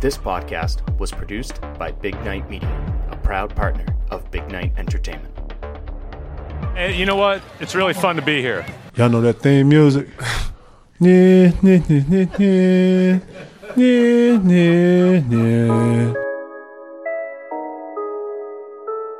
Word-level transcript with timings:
This 0.00 0.18
podcast 0.18 0.98
was 0.98 1.10
produced 1.10 1.60
by 1.78 1.90
Big 1.92 2.14
Night 2.24 2.48
Media, 2.50 2.68
a 3.10 3.16
proud 3.16 3.54
partner 3.56 3.86
of 4.10 4.30
Big 4.30 4.46
Night 4.50 4.72
Entertainment. 4.76 5.32
And 6.76 6.94
you 6.94 7.06
know 7.06 7.16
what? 7.16 7.42
It's 7.60 7.74
really 7.74 7.94
fun 7.94 8.16
to 8.16 8.22
be 8.22 8.42
here. 8.42 8.66
Y'all 8.96 9.08
know 9.08 9.20
that 9.22 9.40
theme 9.40 9.68
music? 9.68 10.08
Yeah, 10.98 11.52
yeah, 11.62 11.78
yeah, 11.90 12.26
yeah, 12.38 13.18
yeah, 13.76 14.40
yeah, 14.48 15.20
yeah. 15.28 16.14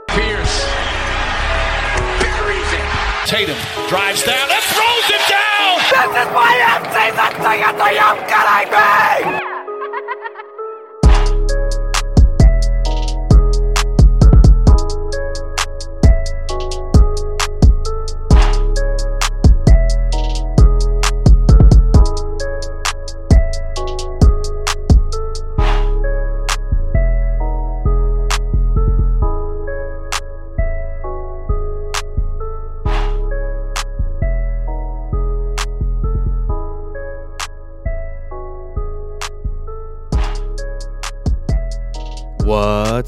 Pierce 0.09 0.65
buries 2.19 2.73
it. 2.73 3.27
Tatum 3.27 3.59
drives 3.91 4.25
down 4.25 4.49
and 4.51 4.63
throws 4.73 5.11
it 5.11 5.25
down. 5.29 5.77
This 5.93 6.09
is 6.17 6.33
my 6.33 6.57
MC, 6.81 7.11
the 7.13 7.29
thing 7.45 7.61
at 7.61 7.77
the 7.77 7.91
young 7.93 8.19
killing 8.25 9.37
me! 9.37 9.46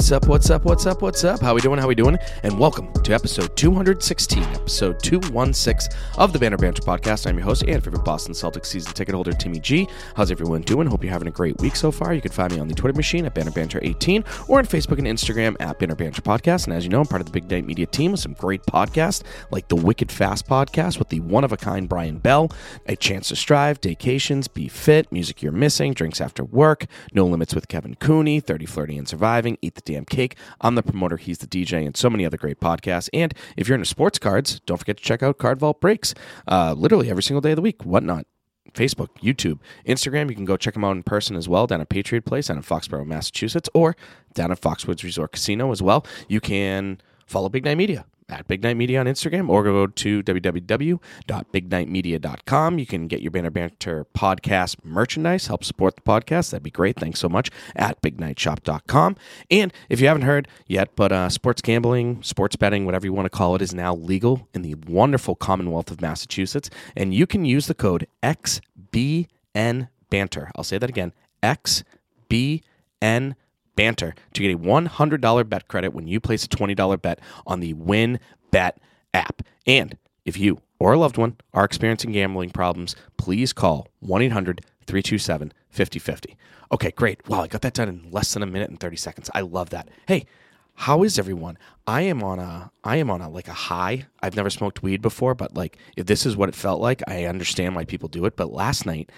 What's 0.08 0.24
up? 0.24 0.26
What's 0.26 0.48
up? 0.48 0.64
What's 0.64 0.86
up? 0.86 1.02
What's 1.02 1.24
up? 1.24 1.40
How 1.40 1.54
we 1.54 1.60
doing? 1.60 1.78
How 1.78 1.86
we 1.86 1.94
doing? 1.94 2.16
And 2.42 2.58
welcome 2.58 2.90
to 2.94 3.12
episode 3.12 3.54
216, 3.58 4.42
episode 4.42 5.02
216 5.02 5.94
of 6.16 6.32
the 6.32 6.38
Banner 6.38 6.56
Banter 6.56 6.80
podcast. 6.80 7.26
I'm 7.26 7.36
your 7.36 7.44
host 7.44 7.62
and 7.68 7.84
favorite 7.84 8.06
Boston 8.06 8.32
Celtics 8.32 8.64
season 8.64 8.94
ticket 8.94 9.14
holder, 9.14 9.32
Timmy 9.32 9.60
G. 9.60 9.86
How's 10.16 10.30
everyone 10.30 10.62
doing? 10.62 10.86
Hope 10.86 11.04
you're 11.04 11.12
having 11.12 11.28
a 11.28 11.30
great 11.30 11.60
week 11.60 11.76
so 11.76 11.92
far. 11.92 12.14
You 12.14 12.22
can 12.22 12.32
find 12.32 12.54
me 12.54 12.58
on 12.58 12.68
the 12.68 12.74
Twitter 12.74 12.96
machine 12.96 13.26
at 13.26 13.34
Banner 13.34 13.50
Banter 13.50 13.80
18 13.82 14.24
or 14.48 14.60
on 14.60 14.64
Facebook 14.64 14.96
and 14.96 15.06
Instagram 15.06 15.56
at 15.60 15.78
Banner 15.78 15.94
Banter 15.94 16.22
podcast. 16.22 16.64
And 16.64 16.72
as 16.72 16.84
you 16.84 16.90
know, 16.90 17.00
I'm 17.00 17.06
part 17.06 17.20
of 17.20 17.26
the 17.26 17.32
Big 17.32 17.50
Night 17.50 17.66
Media 17.66 17.84
team 17.84 18.12
with 18.12 18.20
some 18.20 18.32
great 18.32 18.62
podcasts 18.62 19.22
like 19.50 19.68
the 19.68 19.76
Wicked 19.76 20.10
Fast 20.10 20.46
podcast 20.46 20.98
with 20.98 21.10
the 21.10 21.20
one 21.20 21.44
of 21.44 21.52
a 21.52 21.58
kind 21.58 21.86
Brian 21.86 22.16
Bell, 22.16 22.50
A 22.86 22.96
Chance 22.96 23.28
to 23.28 23.36
Strive, 23.36 23.78
Vacations, 23.82 24.48
Be 24.48 24.68
Fit, 24.68 25.12
Music 25.12 25.42
You're 25.42 25.52
Missing, 25.52 25.92
Drinks 25.92 26.22
After 26.22 26.44
Work, 26.44 26.86
No 27.12 27.26
Limits 27.26 27.54
with 27.54 27.68
Kevin 27.68 27.94
Cooney, 27.96 28.40
30 28.40 28.64
Flirty 28.64 28.96
and 28.96 29.06
Surviving, 29.06 29.58
Eat 29.60 29.74
the 29.74 29.97
Cake. 30.04 30.36
I'm 30.60 30.74
the 30.74 30.82
promoter, 30.82 31.16
he's 31.16 31.38
the 31.38 31.46
DJ, 31.46 31.86
and 31.86 31.96
so 31.96 32.10
many 32.10 32.24
other 32.24 32.36
great 32.36 32.60
podcasts. 32.60 33.08
And 33.12 33.34
if 33.56 33.68
you're 33.68 33.76
into 33.76 33.86
sports 33.86 34.18
cards, 34.18 34.60
don't 34.66 34.78
forget 34.78 34.96
to 34.96 35.02
check 35.02 35.22
out 35.22 35.38
Card 35.38 35.58
Vault 35.58 35.80
Breaks. 35.80 36.14
Uh, 36.46 36.74
literally 36.76 37.10
every 37.10 37.22
single 37.22 37.40
day 37.40 37.52
of 37.52 37.56
the 37.56 37.62
week, 37.62 37.84
whatnot. 37.84 38.26
Facebook, 38.74 39.08
YouTube, 39.22 39.58
Instagram. 39.86 40.28
You 40.28 40.36
can 40.36 40.44
go 40.44 40.56
check 40.56 40.74
them 40.74 40.84
out 40.84 40.92
in 40.96 41.02
person 41.02 41.36
as 41.36 41.48
well 41.48 41.66
down 41.66 41.80
at 41.80 41.88
Patriot 41.88 42.24
Place 42.24 42.48
down 42.48 42.58
in 42.58 42.62
Foxborough, 42.62 43.06
Massachusetts, 43.06 43.68
or 43.74 43.96
down 44.34 44.52
at 44.52 44.60
Foxwoods 44.60 45.02
Resort 45.02 45.32
Casino 45.32 45.72
as 45.72 45.82
well. 45.82 46.06
You 46.28 46.40
can 46.40 47.00
follow 47.26 47.48
Big 47.48 47.64
Night 47.64 47.76
Media 47.76 48.04
at 48.28 48.46
Big 48.46 48.62
Night 48.62 48.76
Media 48.76 49.00
on 49.00 49.06
Instagram 49.06 49.48
or 49.48 49.64
go 49.64 49.86
to 49.86 50.22
www.bignightmedia.com. 50.22 52.78
You 52.78 52.86
can 52.86 53.08
get 53.08 53.22
your 53.22 53.30
Banner 53.30 53.50
Banter 53.50 54.06
podcast 54.14 54.84
merchandise, 54.84 55.46
help 55.46 55.64
support 55.64 55.96
the 55.96 56.02
podcast. 56.02 56.50
That'd 56.50 56.62
be 56.62 56.70
great. 56.70 56.96
Thanks 56.96 57.20
so 57.20 57.28
much 57.28 57.50
at 57.74 58.00
bignightshop.com. 58.02 59.16
And 59.50 59.72
if 59.88 60.00
you 60.00 60.08
haven't 60.08 60.22
heard 60.22 60.48
yet, 60.66 60.94
but 60.96 61.12
uh, 61.12 61.28
sports 61.30 61.62
gambling, 61.62 62.22
sports 62.22 62.56
betting, 62.56 62.84
whatever 62.84 63.06
you 63.06 63.12
want 63.12 63.26
to 63.26 63.30
call 63.30 63.54
it, 63.54 63.62
is 63.62 63.74
now 63.74 63.94
legal 63.94 64.48
in 64.52 64.62
the 64.62 64.74
wonderful 64.74 65.34
Commonwealth 65.34 65.90
of 65.90 66.00
Massachusetts. 66.00 66.70
And 66.96 67.14
you 67.14 67.26
can 67.26 67.44
use 67.44 67.66
the 67.66 67.74
code 67.74 68.06
XBN 68.22 69.88
Banter. 70.10 70.50
I'll 70.56 70.64
say 70.64 70.78
that 70.78 70.90
again 70.90 71.12
XBN 71.42 73.34
Banter 73.78 74.16
to 74.34 74.42
get 74.42 74.52
a 74.52 74.58
$100 74.58 75.48
bet 75.48 75.68
credit 75.68 75.94
when 75.94 76.08
you 76.08 76.18
place 76.18 76.44
a 76.44 76.48
$20 76.48 77.00
bet 77.00 77.20
on 77.46 77.60
the 77.60 77.74
Win 77.74 78.18
Bet 78.50 78.76
app. 79.14 79.42
And 79.68 79.96
if 80.24 80.36
you 80.36 80.60
or 80.80 80.94
a 80.94 80.98
loved 80.98 81.16
one 81.16 81.36
are 81.54 81.64
experiencing 81.64 82.10
gambling 82.10 82.50
problems, 82.50 82.96
please 83.18 83.52
call 83.52 83.86
1 84.00 84.20
800 84.22 84.62
327 84.86 85.52
5050. 85.70 86.36
Okay, 86.72 86.90
great. 86.90 87.28
Wow, 87.28 87.42
I 87.42 87.46
got 87.46 87.60
that 87.60 87.74
done 87.74 87.88
in 87.88 88.10
less 88.10 88.34
than 88.34 88.42
a 88.42 88.46
minute 88.46 88.68
and 88.68 88.80
30 88.80 88.96
seconds. 88.96 89.30
I 89.32 89.42
love 89.42 89.70
that. 89.70 89.88
Hey, 90.08 90.26
how 90.74 91.04
is 91.04 91.16
everyone? 91.16 91.56
I 91.86 92.02
am 92.02 92.24
on 92.24 92.40
a 92.40 92.72
I 92.82 92.96
am 92.96 93.12
on 93.12 93.20
a 93.20 93.30
like 93.30 93.46
a 93.46 93.52
high. 93.52 94.06
I've 94.20 94.34
never 94.34 94.50
smoked 94.50 94.82
weed 94.82 95.02
before, 95.02 95.36
but 95.36 95.54
like 95.54 95.78
if 95.96 96.06
this 96.06 96.26
is 96.26 96.36
what 96.36 96.48
it 96.48 96.56
felt 96.56 96.80
like, 96.80 97.00
I 97.06 97.26
understand 97.26 97.76
why 97.76 97.84
people 97.84 98.08
do 98.08 98.24
it. 98.24 98.34
But 98.34 98.52
last 98.52 98.86
night, 98.86 99.12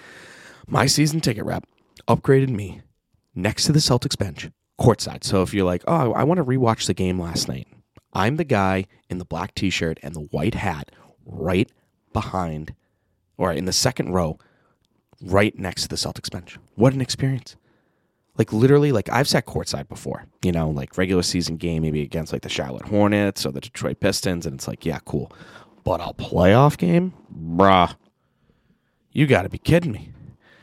my 0.67 0.85
season 0.85 1.23
ticket 1.23 1.47
rep 1.47 1.65
upgraded 2.07 2.51
me 2.51 2.83
next 3.35 3.65
to 3.65 3.73
the 3.73 3.79
Celtics 3.79 4.17
bench, 4.17 4.51
courtside. 4.81 5.25
So 5.25 5.43
if 5.43 5.55
you're 5.55 5.67
like, 5.67 5.85
oh, 5.87 6.13
I 6.13 6.25
want 6.25 6.39
to 6.39 6.45
rewatch 6.45 6.87
the 6.87 6.95
game 6.95 7.21
last 7.21 7.49
night, 7.49 7.69
I'm 8.13 8.37
the 8.37 8.45
guy 8.45 8.87
in 9.09 9.19
the 9.19 9.25
black 9.25 9.55
t-shirt 9.55 9.99
and 10.03 10.15
the 10.15 10.21
white 10.21 10.55
hat 10.55 10.91
right 11.25 11.71
behind, 12.13 12.75
or 13.37 13.53
in 13.53 13.67
the 13.67 13.73
second 13.73 14.13
row, 14.13 14.39
right 15.23 15.57
next 15.59 15.83
to 15.83 15.89
the 15.89 15.97
Celtics 15.97 16.31
bench. 16.31 16.59
What 16.75 16.93
an 16.93 17.01
experience! 17.01 17.57
Like 18.37 18.53
literally, 18.53 18.91
like 18.91 19.09
I've 19.11 19.29
sat 19.29 19.47
courtside 19.47 19.89
before, 19.89 20.25
you 20.43 20.51
know, 20.51 20.71
like 20.71 20.97
regular 20.97 21.23
season 21.23 21.57
game, 21.57 21.83
maybe 21.83 22.03
against 22.03 22.33
like 22.33 22.43
the 22.43 22.49
Charlotte 22.49 22.87
Hornets 22.87 23.45
or 23.45 23.53
the 23.53 23.61
Detroit 23.61 24.01
Pistons, 24.01 24.47
and 24.47 24.55
it's 24.55 24.67
like, 24.67 24.87
yeah, 24.87 24.99
cool. 25.05 25.31
But 25.85 26.01
a 26.01 26.15
playoff 26.15 26.79
game, 26.79 27.13
bruh, 27.33 27.95
you 29.13 29.27
got 29.27 29.43
to 29.43 29.49
be 29.49 29.59
kidding 29.59 29.93
me. 29.93 30.11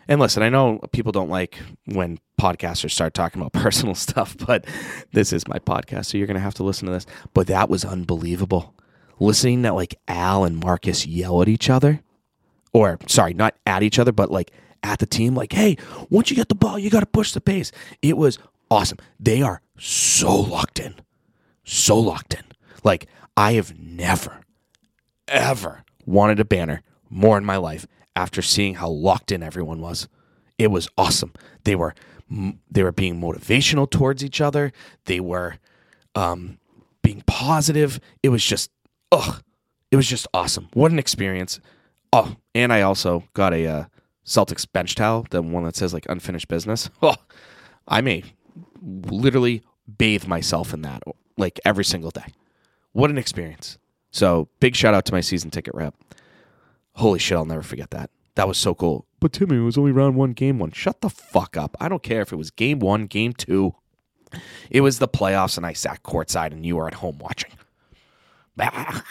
And 0.07 0.22
listen, 0.22 0.41
I 0.41 0.50
know 0.50 0.79
people 0.91 1.12
don't 1.12 1.29
like 1.29 1.57
when 1.85 2.19
podcasters 2.40 2.91
start 2.91 3.13
talking 3.13 3.41
about 3.41 3.53
personal 3.62 3.95
stuff, 3.95 4.38
but 4.45 4.66
this 5.12 5.34
is 5.34 5.47
my 5.47 5.59
podcast, 5.59 6.06
so 6.06 6.18
you're 6.18 6.28
going 6.28 6.35
to 6.35 6.41
have 6.41 6.53
to 6.56 6.63
listen 6.63 6.85
to 6.85 6.94
this. 6.94 7.06
But 7.34 7.47
that 7.47 7.69
was 7.69 7.84
unbelievable. 7.84 8.73
Listening 9.19 9.63
to 9.63 9.73
like 9.73 9.96
Al 10.07 10.44
and 10.46 10.57
Marcus 10.57 11.06
yell 11.06 11.41
at 11.41 11.50
each 11.50 11.69
other, 11.69 12.01
or 12.72 13.00
sorry, 13.07 13.34
not 13.34 13.56
at 13.66 13.84
each 13.84 14.00
other, 14.00 14.12
but 14.12 14.31
like 14.31 14.51
at 14.84 15.00
the 15.00 15.06
team, 15.06 15.35
like, 15.35 15.51
hey, 15.53 15.78
once 16.09 16.29
you 16.29 16.35
get 16.35 16.50
the 16.50 16.56
ball, 16.56 16.79
you 16.79 16.90
got 16.90 17.01
to 17.01 17.07
push 17.07 17.31
the 17.31 17.41
pace. 17.41 17.72
It 18.01 18.16
was 18.16 18.38
awesome. 18.69 19.00
They 19.19 19.41
are 19.41 19.62
so 19.78 20.34
locked 20.35 20.79
in, 20.79 20.96
so 21.63 21.97
locked 21.97 22.35
in. 22.35 22.44
Like, 22.84 23.07
I 23.35 23.53
have 23.53 23.78
never, 23.78 24.41
ever 25.28 25.84
wanted 26.06 26.40
a 26.40 26.46
banner 26.46 26.84
more 27.09 27.38
in 27.38 27.46
my 27.46 27.57
life 27.57 27.88
after 28.17 28.41
seeing 28.41 28.73
how 28.73 28.89
locked 28.89 29.31
in 29.31 29.44
everyone 29.44 29.79
was. 29.79 30.07
It 30.57 30.72
was 30.72 30.89
awesome. 30.97 31.33
They 31.66 31.75
were 31.75 31.94
they 32.69 32.83
were 32.83 32.91
being 32.91 33.22
motivational 33.22 33.89
towards 33.89 34.25
each 34.25 34.41
other. 34.41 34.73
They 35.05 35.22
were 35.22 35.57
um, 36.16 36.57
being 37.03 37.23
positive. 37.28 38.00
It 38.23 38.29
was 38.29 38.44
just 38.44 38.72
ugh. 39.11 39.41
It 39.91 39.95
was 39.95 40.07
just 40.07 40.28
awesome. 40.33 40.67
What 40.73 40.91
an 40.91 41.00
experience. 41.00 41.61
Oh, 42.11 42.35
and 42.55 42.73
I 42.73 42.81
also 42.81 43.23
got 43.33 43.53
a 43.53 43.67
uh, 43.67 43.85
Celtics 44.25 44.69
bench 44.69 44.95
towel, 44.95 45.28
the 45.29 45.41
one 45.41 45.63
that 45.63 45.75
says 45.75 45.94
like 45.94 46.05
unfinished 46.09 46.47
business. 46.47 46.89
Oh, 47.01 47.16
I 47.88 48.01
may 48.01 48.23
literally 48.81 49.61
bathe 49.97 50.25
myself 50.25 50.73
in 50.73 50.81
that 50.81 51.03
like 51.38 51.59
every 51.63 51.85
single 51.85 52.11
day. 52.11 52.34
What 52.91 53.11
an 53.11 53.17
experience. 53.17 53.78
So 54.11 54.49
big 54.59 54.75
shout 54.75 54.94
out 54.95 55.05
to 55.05 55.13
my 55.13 55.22
season 55.22 55.51
ticket 55.51 55.75
rep. 55.75 55.94
Holy 56.97 57.19
shit, 57.19 57.38
I'll 57.38 57.46
never 57.46 57.62
forget 57.62 57.91
that. 57.91 58.09
That 58.35 58.47
was 58.47 58.58
so 58.58 58.75
cool. 58.75 59.06
But 59.19 59.34
Timmy, 59.34 59.58
it 59.58 59.62
was 59.62 59.78
only 59.78 59.91
round 59.91 60.16
one, 60.16 60.34
game 60.34 60.59
one. 60.59 60.72
Shut 60.72 61.02
the 61.02 61.09
fuck 61.09 61.58
up. 61.58 61.76
I 61.79 61.90
don't 61.90 62.03
care 62.03 62.22
if 62.22 62.32
it 62.32 62.38
was 62.38 62.52
game 62.52 62.79
one, 62.79 63.05
game 63.05 63.34
two. 63.34 63.76
It 64.70 64.82
was 64.82 64.99
the 64.99 65.08
playoffs, 65.08 65.58
and 65.58 65.66
I 65.66 65.73
sat 65.73 66.03
courtside, 66.03 66.52
and 66.52 66.66
you 66.66 66.76
were 66.76 66.88
at 66.88 66.96
home 66.96 67.17
watching. 67.20 67.52
Ah. 68.59 69.03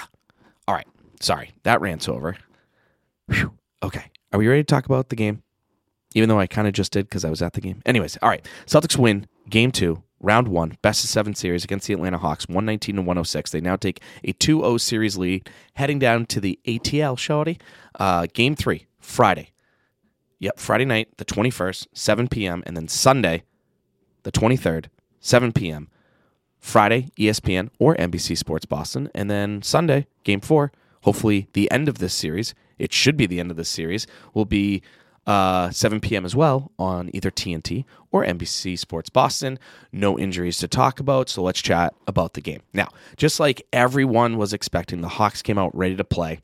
All 0.68 0.74
right. 0.74 0.86
Sorry. 1.20 1.52
That 1.62 1.80
rant's 1.80 2.08
over. 2.08 2.36
Whew. 3.28 3.52
Okay. 3.82 4.10
Are 4.32 4.38
we 4.38 4.48
ready 4.48 4.62
to 4.62 4.66
talk 4.66 4.84
about 4.86 5.08
the 5.08 5.16
game? 5.16 5.42
Even 6.14 6.28
though 6.28 6.40
I 6.40 6.46
kind 6.46 6.66
of 6.66 6.74
just 6.74 6.92
did 6.92 7.06
because 7.06 7.24
I 7.24 7.30
was 7.30 7.42
at 7.42 7.52
the 7.52 7.60
game. 7.60 7.82
Anyways, 7.86 8.16
all 8.22 8.28
right. 8.28 8.46
Celtics 8.66 8.96
win 8.96 9.26
game 9.48 9.70
two, 9.70 10.02
round 10.26 10.48
one, 10.48 10.76
best 10.82 11.04
of 11.04 11.10
seven 11.10 11.34
series 11.34 11.62
against 11.62 11.86
the 11.86 11.94
Atlanta 11.94 12.18
Hawks, 12.18 12.48
119 12.48 12.96
to 12.96 13.02
106. 13.02 13.50
They 13.52 13.60
now 13.60 13.76
take 13.76 14.02
a 14.24 14.32
2 14.32 14.60
0 14.60 14.76
series 14.78 15.16
lead, 15.16 15.48
heading 15.74 16.00
down 16.00 16.26
to 16.26 16.40
the 16.40 16.58
ATL, 16.66 17.16
shorty. 17.16 17.58
Uh, 17.98 18.26
game 18.34 18.56
three, 18.56 18.86
Friday. 18.98 19.52
Yep, 20.40 20.58
Friday 20.58 20.84
night, 20.84 21.16
the 21.16 21.24
21st, 21.24 21.86
7 21.94 22.28
p.m., 22.28 22.62
and 22.66 22.76
then 22.76 22.88
Sunday, 22.88 23.44
the 24.24 24.32
23rd, 24.32 24.86
7 25.20 25.52
p.m. 25.52 25.88
Friday, 26.58 27.10
ESPN 27.16 27.70
or 27.78 27.94
NBC 27.94 28.36
Sports 28.36 28.66
Boston, 28.66 29.08
and 29.14 29.30
then 29.30 29.62
Sunday, 29.62 30.06
game 30.24 30.40
four, 30.40 30.72
hopefully 31.02 31.48
the 31.52 31.70
end 31.70 31.88
of 31.88 31.98
this 31.98 32.12
series. 32.12 32.52
It 32.76 32.92
should 32.92 33.16
be 33.16 33.26
the 33.26 33.38
end 33.38 33.50
of 33.52 33.56
this 33.56 33.68
series, 33.68 34.06
will 34.34 34.44
be 34.44 34.82
uh, 35.26 35.70
7 35.70 36.00
p.m. 36.00 36.24
as 36.24 36.36
well 36.36 36.70
on 36.78 37.10
either 37.12 37.30
TNT 37.30 37.84
or 38.12 38.24
NBC 38.24 38.78
Sports 38.78 39.10
Boston. 39.10 39.58
No 39.92 40.18
injuries 40.18 40.58
to 40.58 40.68
talk 40.68 41.00
about, 41.00 41.28
so 41.28 41.42
let's 41.42 41.60
chat 41.60 41.94
about 42.06 42.34
the 42.34 42.40
game. 42.40 42.62
Now, 42.72 42.88
just 43.16 43.40
like 43.40 43.66
everyone 43.72 44.36
was 44.36 44.52
expecting, 44.52 45.00
the 45.00 45.08
Hawks 45.08 45.42
came 45.42 45.58
out 45.58 45.76
ready 45.76 45.96
to 45.96 46.04
play. 46.04 46.40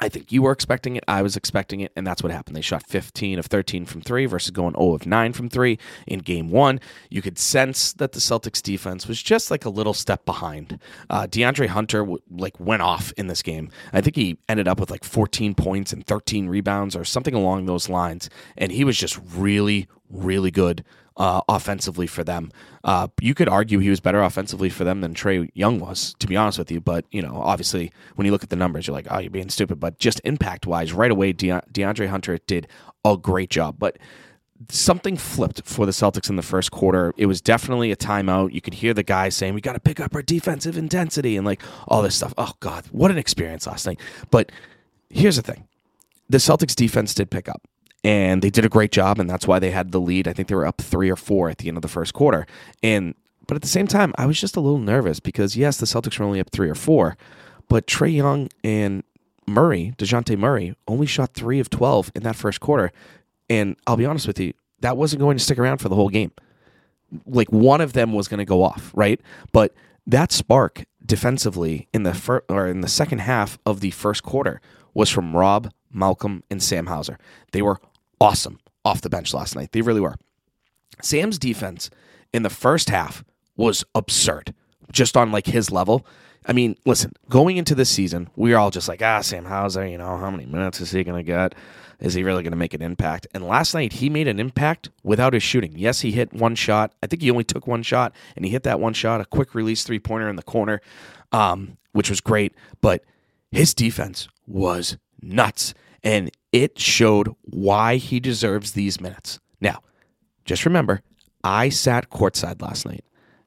I 0.00 0.08
think 0.08 0.30
you 0.30 0.42
were 0.42 0.52
expecting 0.52 0.96
it. 0.96 1.04
I 1.08 1.22
was 1.22 1.36
expecting 1.36 1.80
it, 1.80 1.92
and 1.96 2.06
that's 2.06 2.22
what 2.22 2.30
happened. 2.30 2.56
They 2.56 2.60
shot 2.60 2.86
15 2.86 3.38
of 3.38 3.46
13 3.46 3.84
from 3.84 4.00
three 4.00 4.26
versus 4.26 4.50
going 4.50 4.74
0 4.74 4.94
of 4.94 5.06
9 5.06 5.32
from 5.32 5.48
three 5.48 5.78
in 6.06 6.20
game 6.20 6.50
one. 6.50 6.80
You 7.10 7.22
could 7.22 7.38
sense 7.38 7.94
that 7.94 8.12
the 8.12 8.20
Celtics 8.20 8.62
defense 8.62 9.08
was 9.08 9.20
just 9.22 9.50
like 9.50 9.64
a 9.64 9.70
little 9.70 9.94
step 9.94 10.24
behind. 10.24 10.78
Uh, 11.10 11.26
DeAndre 11.26 11.68
Hunter 11.68 12.00
w- 12.00 12.22
like 12.30 12.60
went 12.60 12.82
off 12.82 13.12
in 13.16 13.26
this 13.26 13.42
game. 13.42 13.70
I 13.92 14.00
think 14.00 14.14
he 14.14 14.38
ended 14.48 14.68
up 14.68 14.78
with 14.78 14.90
like 14.90 15.04
14 15.04 15.54
points 15.54 15.92
and 15.92 16.06
13 16.06 16.48
rebounds 16.48 16.94
or 16.94 17.04
something 17.04 17.34
along 17.34 17.66
those 17.66 17.88
lines, 17.88 18.30
and 18.56 18.70
he 18.70 18.84
was 18.84 18.96
just 18.96 19.18
really, 19.34 19.88
really 20.10 20.50
good 20.50 20.84
uh, 21.18 21.40
offensively 21.48 22.06
for 22.06 22.22
them. 22.24 22.50
Uh, 22.84 23.08
you 23.20 23.34
could 23.34 23.48
argue 23.48 23.80
he 23.80 23.90
was 23.90 24.00
better 24.00 24.22
offensively 24.22 24.70
for 24.70 24.84
them 24.84 25.00
than 25.00 25.14
Trae 25.14 25.50
Young 25.52 25.80
was, 25.80 26.14
to 26.20 26.26
be 26.26 26.36
honest 26.36 26.58
with 26.58 26.70
you. 26.70 26.80
But 26.80 27.04
you 27.10 27.20
know, 27.20 27.40
obviously, 27.42 27.92
when 28.14 28.24
you 28.24 28.32
look 28.32 28.44
at 28.44 28.50
the 28.50 28.56
numbers, 28.56 28.86
you're 28.86 28.94
like, 28.94 29.08
oh, 29.10 29.18
you're 29.18 29.30
being 29.30 29.50
stupid. 29.50 29.80
But 29.80 29.98
just 29.98 30.20
impact 30.24 30.66
wise, 30.66 30.92
right 30.92 31.10
away, 31.10 31.32
De- 31.32 31.62
DeAndre 31.72 32.08
Hunter 32.08 32.38
did 32.46 32.68
a 33.04 33.16
great 33.16 33.50
job. 33.50 33.76
But 33.78 33.98
something 34.68 35.16
flipped 35.16 35.62
for 35.64 35.86
the 35.86 35.92
Celtics 35.92 36.30
in 36.30 36.36
the 36.36 36.42
first 36.42 36.70
quarter. 36.70 37.12
It 37.16 37.26
was 37.26 37.40
definitely 37.40 37.90
a 37.92 37.96
timeout. 37.96 38.52
You 38.52 38.60
could 38.60 38.74
hear 38.74 38.94
the 38.94 39.02
guys 39.02 39.34
saying, 39.34 39.54
"We 39.54 39.60
got 39.60 39.74
to 39.74 39.80
pick 39.80 39.98
up 39.98 40.14
our 40.14 40.22
defensive 40.22 40.78
intensity" 40.78 41.36
and 41.36 41.44
like 41.44 41.62
all 41.88 42.02
this 42.02 42.14
stuff. 42.14 42.32
Oh 42.38 42.52
God, 42.60 42.86
what 42.92 43.10
an 43.10 43.18
experience 43.18 43.66
last 43.66 43.86
night! 43.86 44.00
But 44.30 44.52
here's 45.10 45.36
the 45.36 45.42
thing: 45.42 45.66
the 46.30 46.38
Celtics 46.38 46.76
defense 46.76 47.12
did 47.12 47.28
pick 47.28 47.48
up 47.48 47.62
and 48.04 48.42
they 48.42 48.50
did 48.50 48.64
a 48.64 48.68
great 48.68 48.92
job, 48.92 49.18
and 49.18 49.28
that's 49.28 49.46
why 49.46 49.58
they 49.58 49.70
had 49.70 49.92
the 49.92 50.00
lead. 50.00 50.28
I 50.28 50.32
think 50.32 50.48
they 50.48 50.54
were 50.54 50.66
up 50.66 50.80
three 50.80 51.10
or 51.10 51.16
four 51.16 51.48
at 51.48 51.58
the 51.58 51.68
end 51.68 51.76
of 51.76 51.82
the 51.82 51.88
first 51.88 52.14
quarter. 52.14 52.46
And 52.82 53.14
but 53.46 53.56
at 53.56 53.62
the 53.62 53.68
same 53.68 53.86
time, 53.86 54.12
I 54.18 54.26
was 54.26 54.40
just 54.40 54.56
a 54.56 54.60
little 54.60 54.78
nervous 54.78 55.20
because 55.20 55.56
yes, 55.56 55.78
the 55.78 55.86
Celtics 55.86 56.18
were 56.18 56.26
only 56.26 56.40
up 56.40 56.50
three 56.50 56.68
or 56.68 56.74
four, 56.74 57.16
but 57.68 57.86
Trae 57.86 58.14
Young 58.14 58.48
and 58.62 59.02
Murray, 59.46 59.94
Dejounte 59.96 60.38
Murray, 60.38 60.76
only 60.86 61.06
shot 61.06 61.34
three 61.34 61.58
of 61.58 61.70
twelve 61.70 62.12
in 62.14 62.22
that 62.22 62.36
first 62.36 62.60
quarter. 62.60 62.92
And 63.50 63.76
I'll 63.86 63.96
be 63.96 64.04
honest 64.04 64.26
with 64.26 64.38
you, 64.38 64.52
that 64.80 64.96
wasn't 64.96 65.20
going 65.20 65.38
to 65.38 65.42
stick 65.42 65.58
around 65.58 65.78
for 65.78 65.88
the 65.88 65.94
whole 65.94 66.10
game. 66.10 66.32
Like 67.26 67.50
one 67.50 67.80
of 67.80 67.94
them 67.94 68.12
was 68.12 68.28
going 68.28 68.38
to 68.38 68.44
go 68.44 68.62
off, 68.62 68.92
right? 68.94 69.20
But 69.52 69.74
that 70.06 70.30
spark 70.30 70.84
defensively 71.04 71.88
in 71.94 72.02
the 72.02 72.12
fir- 72.12 72.44
or 72.48 72.66
in 72.66 72.82
the 72.82 72.88
second 72.88 73.20
half 73.20 73.58
of 73.64 73.80
the 73.80 73.90
first 73.90 74.22
quarter 74.22 74.60
was 74.98 75.08
from 75.08 75.36
Rob, 75.36 75.70
Malcolm, 75.92 76.42
and 76.50 76.60
Sam 76.60 76.86
Hauser. 76.86 77.18
They 77.52 77.62
were 77.62 77.78
awesome 78.20 78.58
off 78.84 79.00
the 79.00 79.08
bench 79.08 79.32
last 79.32 79.54
night. 79.54 79.70
They 79.70 79.80
really 79.80 80.00
were. 80.00 80.16
Sam's 81.00 81.38
defense 81.38 81.88
in 82.32 82.42
the 82.42 82.50
first 82.50 82.90
half 82.90 83.24
was 83.56 83.84
absurd, 83.94 84.54
just 84.90 85.16
on 85.16 85.30
like 85.30 85.46
his 85.46 85.70
level. 85.70 86.04
I 86.46 86.52
mean, 86.52 86.74
listen, 86.84 87.12
going 87.28 87.58
into 87.58 87.76
this 87.76 87.88
season, 87.88 88.28
we 88.34 88.50
were 88.50 88.58
all 88.58 88.72
just 88.72 88.88
like, 88.88 89.00
ah, 89.00 89.20
Sam 89.20 89.44
Hauser, 89.44 89.86
you 89.86 89.98
know, 89.98 90.16
how 90.16 90.32
many 90.32 90.46
minutes 90.46 90.80
is 90.80 90.90
he 90.90 91.04
going 91.04 91.24
to 91.24 91.32
get? 91.32 91.54
Is 92.00 92.14
he 92.14 92.24
really 92.24 92.42
going 92.42 92.50
to 92.50 92.58
make 92.58 92.74
an 92.74 92.82
impact? 92.82 93.28
And 93.32 93.46
last 93.46 93.74
night, 93.74 93.92
he 93.92 94.10
made 94.10 94.26
an 94.26 94.40
impact 94.40 94.90
without 95.04 95.32
his 95.32 95.44
shooting. 95.44 95.74
Yes, 95.76 96.00
he 96.00 96.10
hit 96.10 96.32
one 96.32 96.56
shot. 96.56 96.92
I 97.04 97.06
think 97.06 97.22
he 97.22 97.30
only 97.30 97.44
took 97.44 97.68
one 97.68 97.84
shot, 97.84 98.12
and 98.34 98.44
he 98.44 98.50
hit 98.50 98.64
that 98.64 98.80
one 98.80 98.94
shot, 98.94 99.20
a 99.20 99.24
quick 99.24 99.54
release 99.54 99.84
three 99.84 100.00
pointer 100.00 100.28
in 100.28 100.34
the 100.34 100.42
corner, 100.42 100.80
um, 101.30 101.76
which 101.92 102.10
was 102.10 102.20
great. 102.20 102.52
But 102.80 103.04
his 103.52 103.74
defense 103.74 104.28
was 104.48 104.96
nuts, 105.20 105.74
and 106.02 106.30
it 106.52 106.78
showed 106.78 107.34
why 107.42 107.96
he 107.96 108.18
deserves 108.20 108.72
these 108.72 109.00
minutes. 109.00 109.38
Now, 109.60 109.82
just 110.44 110.64
remember, 110.64 111.02
I 111.44 111.68
sat 111.68 112.10
courtside 112.10 112.62
last 112.62 112.86
night, 112.86 113.04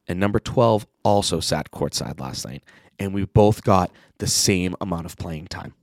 and 0.07 0.19
number 0.19 0.39
12 0.39 0.85
also 1.03 1.39
sat 1.39 1.71
courtside 1.71 2.19
last 2.19 2.45
night, 2.45 2.63
and 2.99 3.13
we 3.13 3.25
both 3.25 3.63
got 3.63 3.91
the 4.19 4.27
same 4.27 4.75
amount 4.79 5.05
of 5.05 5.17
playing 5.17 5.47
time. 5.47 5.73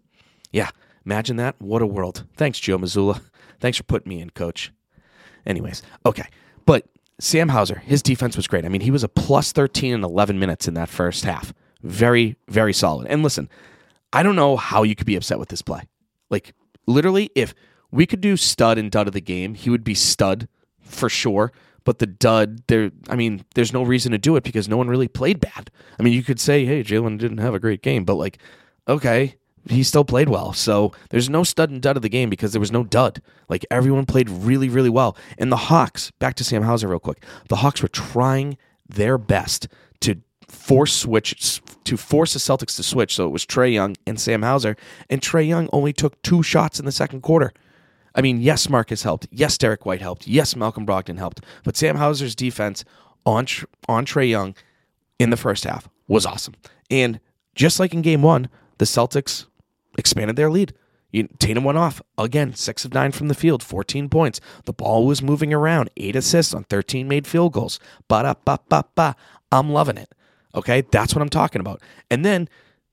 Yeah, 0.52 0.70
imagine 1.04 1.36
that. 1.36 1.56
What 1.58 1.82
a 1.82 1.86
world. 1.86 2.24
Thanks, 2.36 2.58
Joe 2.58 2.78
Mazzulla. 2.78 3.20
Thanks 3.60 3.76
for 3.78 3.84
putting 3.84 4.08
me 4.08 4.20
in, 4.20 4.30
coach. 4.30 4.72
Anyways, 5.44 5.82
okay. 6.06 6.28
But 6.64 6.86
Sam 7.18 7.48
Hauser, 7.48 7.78
his 7.78 8.02
defense 8.02 8.36
was 8.36 8.46
great. 8.46 8.64
I 8.64 8.68
mean, 8.68 8.82
he 8.82 8.90
was 8.90 9.02
a 9.02 9.08
plus 9.08 9.50
13 9.52 9.94
in 9.94 10.04
11 10.04 10.38
minutes 10.38 10.68
in 10.68 10.74
that 10.74 10.88
first 10.88 11.24
half. 11.24 11.52
Very, 11.82 12.36
very 12.48 12.72
solid. 12.72 13.06
And 13.08 13.22
listen, 13.22 13.48
I 14.12 14.22
don't 14.22 14.36
know 14.36 14.56
how 14.56 14.82
you 14.82 14.94
could 14.94 15.06
be 15.06 15.16
upset 15.16 15.38
with 15.38 15.48
this 15.48 15.62
play. 15.62 15.82
Like, 16.30 16.54
literally, 16.86 17.30
if 17.34 17.54
we 17.90 18.06
could 18.06 18.20
do 18.20 18.36
stud 18.36 18.78
and 18.78 18.90
dud 18.90 19.06
of 19.06 19.14
the 19.14 19.20
game, 19.20 19.54
he 19.54 19.70
would 19.70 19.84
be 19.84 19.94
stud 19.94 20.48
for 20.80 21.08
sure. 21.08 21.52
But 21.84 22.00
the 22.00 22.06
dud, 22.06 22.66
there, 22.66 22.90
I 23.08 23.16
mean, 23.16 23.44
there's 23.54 23.72
no 23.72 23.82
reason 23.82 24.12
to 24.12 24.18
do 24.18 24.36
it 24.36 24.44
because 24.44 24.68
no 24.68 24.76
one 24.76 24.88
really 24.88 25.08
played 25.08 25.40
bad. 25.40 25.70
I 25.98 26.02
mean, 26.02 26.12
you 26.12 26.22
could 26.22 26.40
say, 26.40 26.66
hey, 26.66 26.82
Jaylen 26.82 27.18
didn't 27.18 27.38
have 27.38 27.54
a 27.54 27.60
great 27.60 27.82
game, 27.82 28.04
but 28.04 28.16
like, 28.16 28.38
okay, 28.86 29.36
he 29.68 29.82
still 29.82 30.04
played 30.04 30.28
well. 30.28 30.52
So 30.52 30.92
there's 31.10 31.30
no 31.30 31.44
stud 31.44 31.70
and 31.70 31.80
dud 31.80 31.96
of 31.96 32.02
the 32.02 32.08
game 32.08 32.30
because 32.30 32.52
there 32.52 32.60
was 32.60 32.72
no 32.72 32.84
dud. 32.84 33.22
Like 33.48 33.64
everyone 33.70 34.06
played 34.06 34.28
really, 34.28 34.68
really 34.68 34.90
well. 34.90 35.16
And 35.38 35.52
the 35.52 35.56
Hawks, 35.56 36.10
back 36.18 36.34
to 36.36 36.44
Sam 36.44 36.62
Hauser 36.62 36.88
real 36.88 36.98
quick. 36.98 37.24
The 37.48 37.56
Hawks 37.56 37.82
were 37.82 37.88
trying 37.88 38.56
their 38.88 39.18
best 39.18 39.68
to 40.00 40.20
force 40.48 40.92
switch 40.92 41.60
to 41.84 41.96
force 41.96 42.32
the 42.32 42.38
Celtics 42.38 42.76
to 42.76 42.82
switch. 42.82 43.14
So 43.14 43.26
it 43.26 43.30
was 43.30 43.46
Trae 43.46 43.72
Young 43.72 43.96
and 44.06 44.20
Sam 44.20 44.42
Hauser, 44.42 44.76
and 45.08 45.20
Trae 45.20 45.46
Young 45.46 45.68
only 45.72 45.92
took 45.92 46.20
two 46.22 46.42
shots 46.42 46.78
in 46.78 46.86
the 46.86 46.92
second 46.92 47.22
quarter. 47.22 47.52
I 48.14 48.20
mean, 48.20 48.40
yes, 48.40 48.68
Marcus 48.68 49.02
helped. 49.02 49.28
Yes, 49.30 49.56
Derrick 49.58 49.86
White 49.86 50.00
helped. 50.00 50.26
Yes, 50.26 50.56
Malcolm 50.56 50.84
Brogdon 50.86 51.18
helped. 51.18 51.44
But 51.62 51.76
Sam 51.76 51.96
Hauser's 51.96 52.34
defense 52.34 52.84
on 53.24 53.46
on 53.88 54.06
Trae 54.06 54.28
Young 54.28 54.54
in 55.18 55.30
the 55.30 55.36
first 55.36 55.64
half 55.64 55.88
was 56.06 56.26
awesome. 56.26 56.54
And 56.90 57.20
just 57.54 57.78
like 57.78 57.92
in 57.92 58.02
game 58.02 58.22
one, 58.22 58.48
the 58.78 58.84
Celtics 58.84 59.46
expanded 59.96 60.36
their 60.36 60.50
lead. 60.50 60.74
You, 61.10 61.28
Tatum 61.38 61.64
went 61.64 61.78
off 61.78 62.02
again, 62.18 62.54
six 62.54 62.84
of 62.84 62.92
nine 62.92 63.12
from 63.12 63.28
the 63.28 63.34
field, 63.34 63.62
14 63.62 64.08
points. 64.08 64.40
The 64.64 64.74
ball 64.74 65.06
was 65.06 65.22
moving 65.22 65.54
around, 65.54 65.90
eight 65.96 66.16
assists 66.16 66.52
on 66.52 66.64
13 66.64 67.08
made 67.08 67.26
field 67.26 67.52
goals. 67.52 67.80
Ba 68.08 68.22
da 68.22 68.34
ba 68.44 68.60
ba 68.68 68.84
ba. 68.94 69.16
I'm 69.50 69.70
loving 69.70 69.96
it. 69.96 70.14
Okay, 70.54 70.82
that's 70.90 71.14
what 71.14 71.22
I'm 71.22 71.28
talking 71.28 71.60
about. 71.60 71.80
And 72.10 72.24
then 72.24 72.48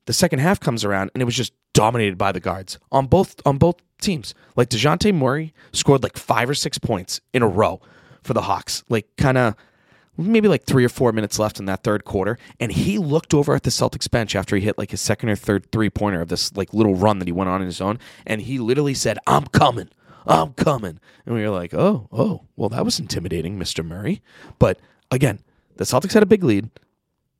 the 0.05 0.13
second 0.13 0.39
half 0.39 0.59
comes 0.59 0.83
around, 0.83 1.11
and 1.13 1.21
it 1.21 1.25
was 1.25 1.35
just 1.35 1.53
dominated 1.73 2.17
by 2.17 2.31
the 2.31 2.39
guards 2.39 2.79
on 2.91 3.07
both 3.07 3.35
on 3.45 3.57
both 3.57 3.75
teams. 4.01 4.33
Like 4.55 4.69
Dejounte 4.69 5.13
Murray 5.13 5.53
scored 5.71 6.03
like 6.03 6.17
five 6.17 6.49
or 6.49 6.53
six 6.53 6.77
points 6.77 7.21
in 7.33 7.41
a 7.41 7.47
row 7.47 7.81
for 8.23 8.33
the 8.33 8.43
Hawks. 8.43 8.83
Like 8.89 9.07
kind 9.17 9.37
of 9.37 9.55
maybe 10.17 10.47
like 10.47 10.63
three 10.63 10.85
or 10.85 10.89
four 10.89 11.11
minutes 11.11 11.37
left 11.39 11.59
in 11.59 11.65
that 11.65 11.83
third 11.83 12.05
quarter, 12.05 12.37
and 12.59 12.71
he 12.71 12.97
looked 12.97 13.33
over 13.33 13.55
at 13.55 13.63
the 13.63 13.69
Celtics 13.69 14.09
bench 14.09 14.35
after 14.35 14.55
he 14.55 14.61
hit 14.61 14.77
like 14.77 14.91
his 14.91 15.01
second 15.01 15.29
or 15.29 15.35
third 15.35 15.71
three 15.71 15.89
pointer 15.89 16.21
of 16.21 16.29
this 16.29 16.55
like 16.55 16.73
little 16.73 16.95
run 16.95 17.19
that 17.19 17.27
he 17.27 17.31
went 17.31 17.49
on 17.49 17.61
in 17.61 17.67
his 17.67 17.81
own, 17.81 17.99
and 18.25 18.41
he 18.41 18.59
literally 18.59 18.93
said, 18.93 19.17
"I'm 19.27 19.45
coming." 19.47 19.89
I'm 20.27 20.53
coming. 20.53 20.99
And 21.25 21.35
we 21.35 21.41
were 21.43 21.51
like, 21.51 21.73
oh, 21.73 22.07
oh, 22.11 22.45
well, 22.55 22.69
that 22.69 22.83
was 22.83 22.99
intimidating, 22.99 23.59
Mr. 23.59 23.85
Murray. 23.85 24.21
But 24.59 24.79
again, 25.11 25.39
the 25.75 25.83
Celtics 25.83 26.13
had 26.13 26.23
a 26.23 26.27
big 26.27 26.43
lead. 26.43 26.69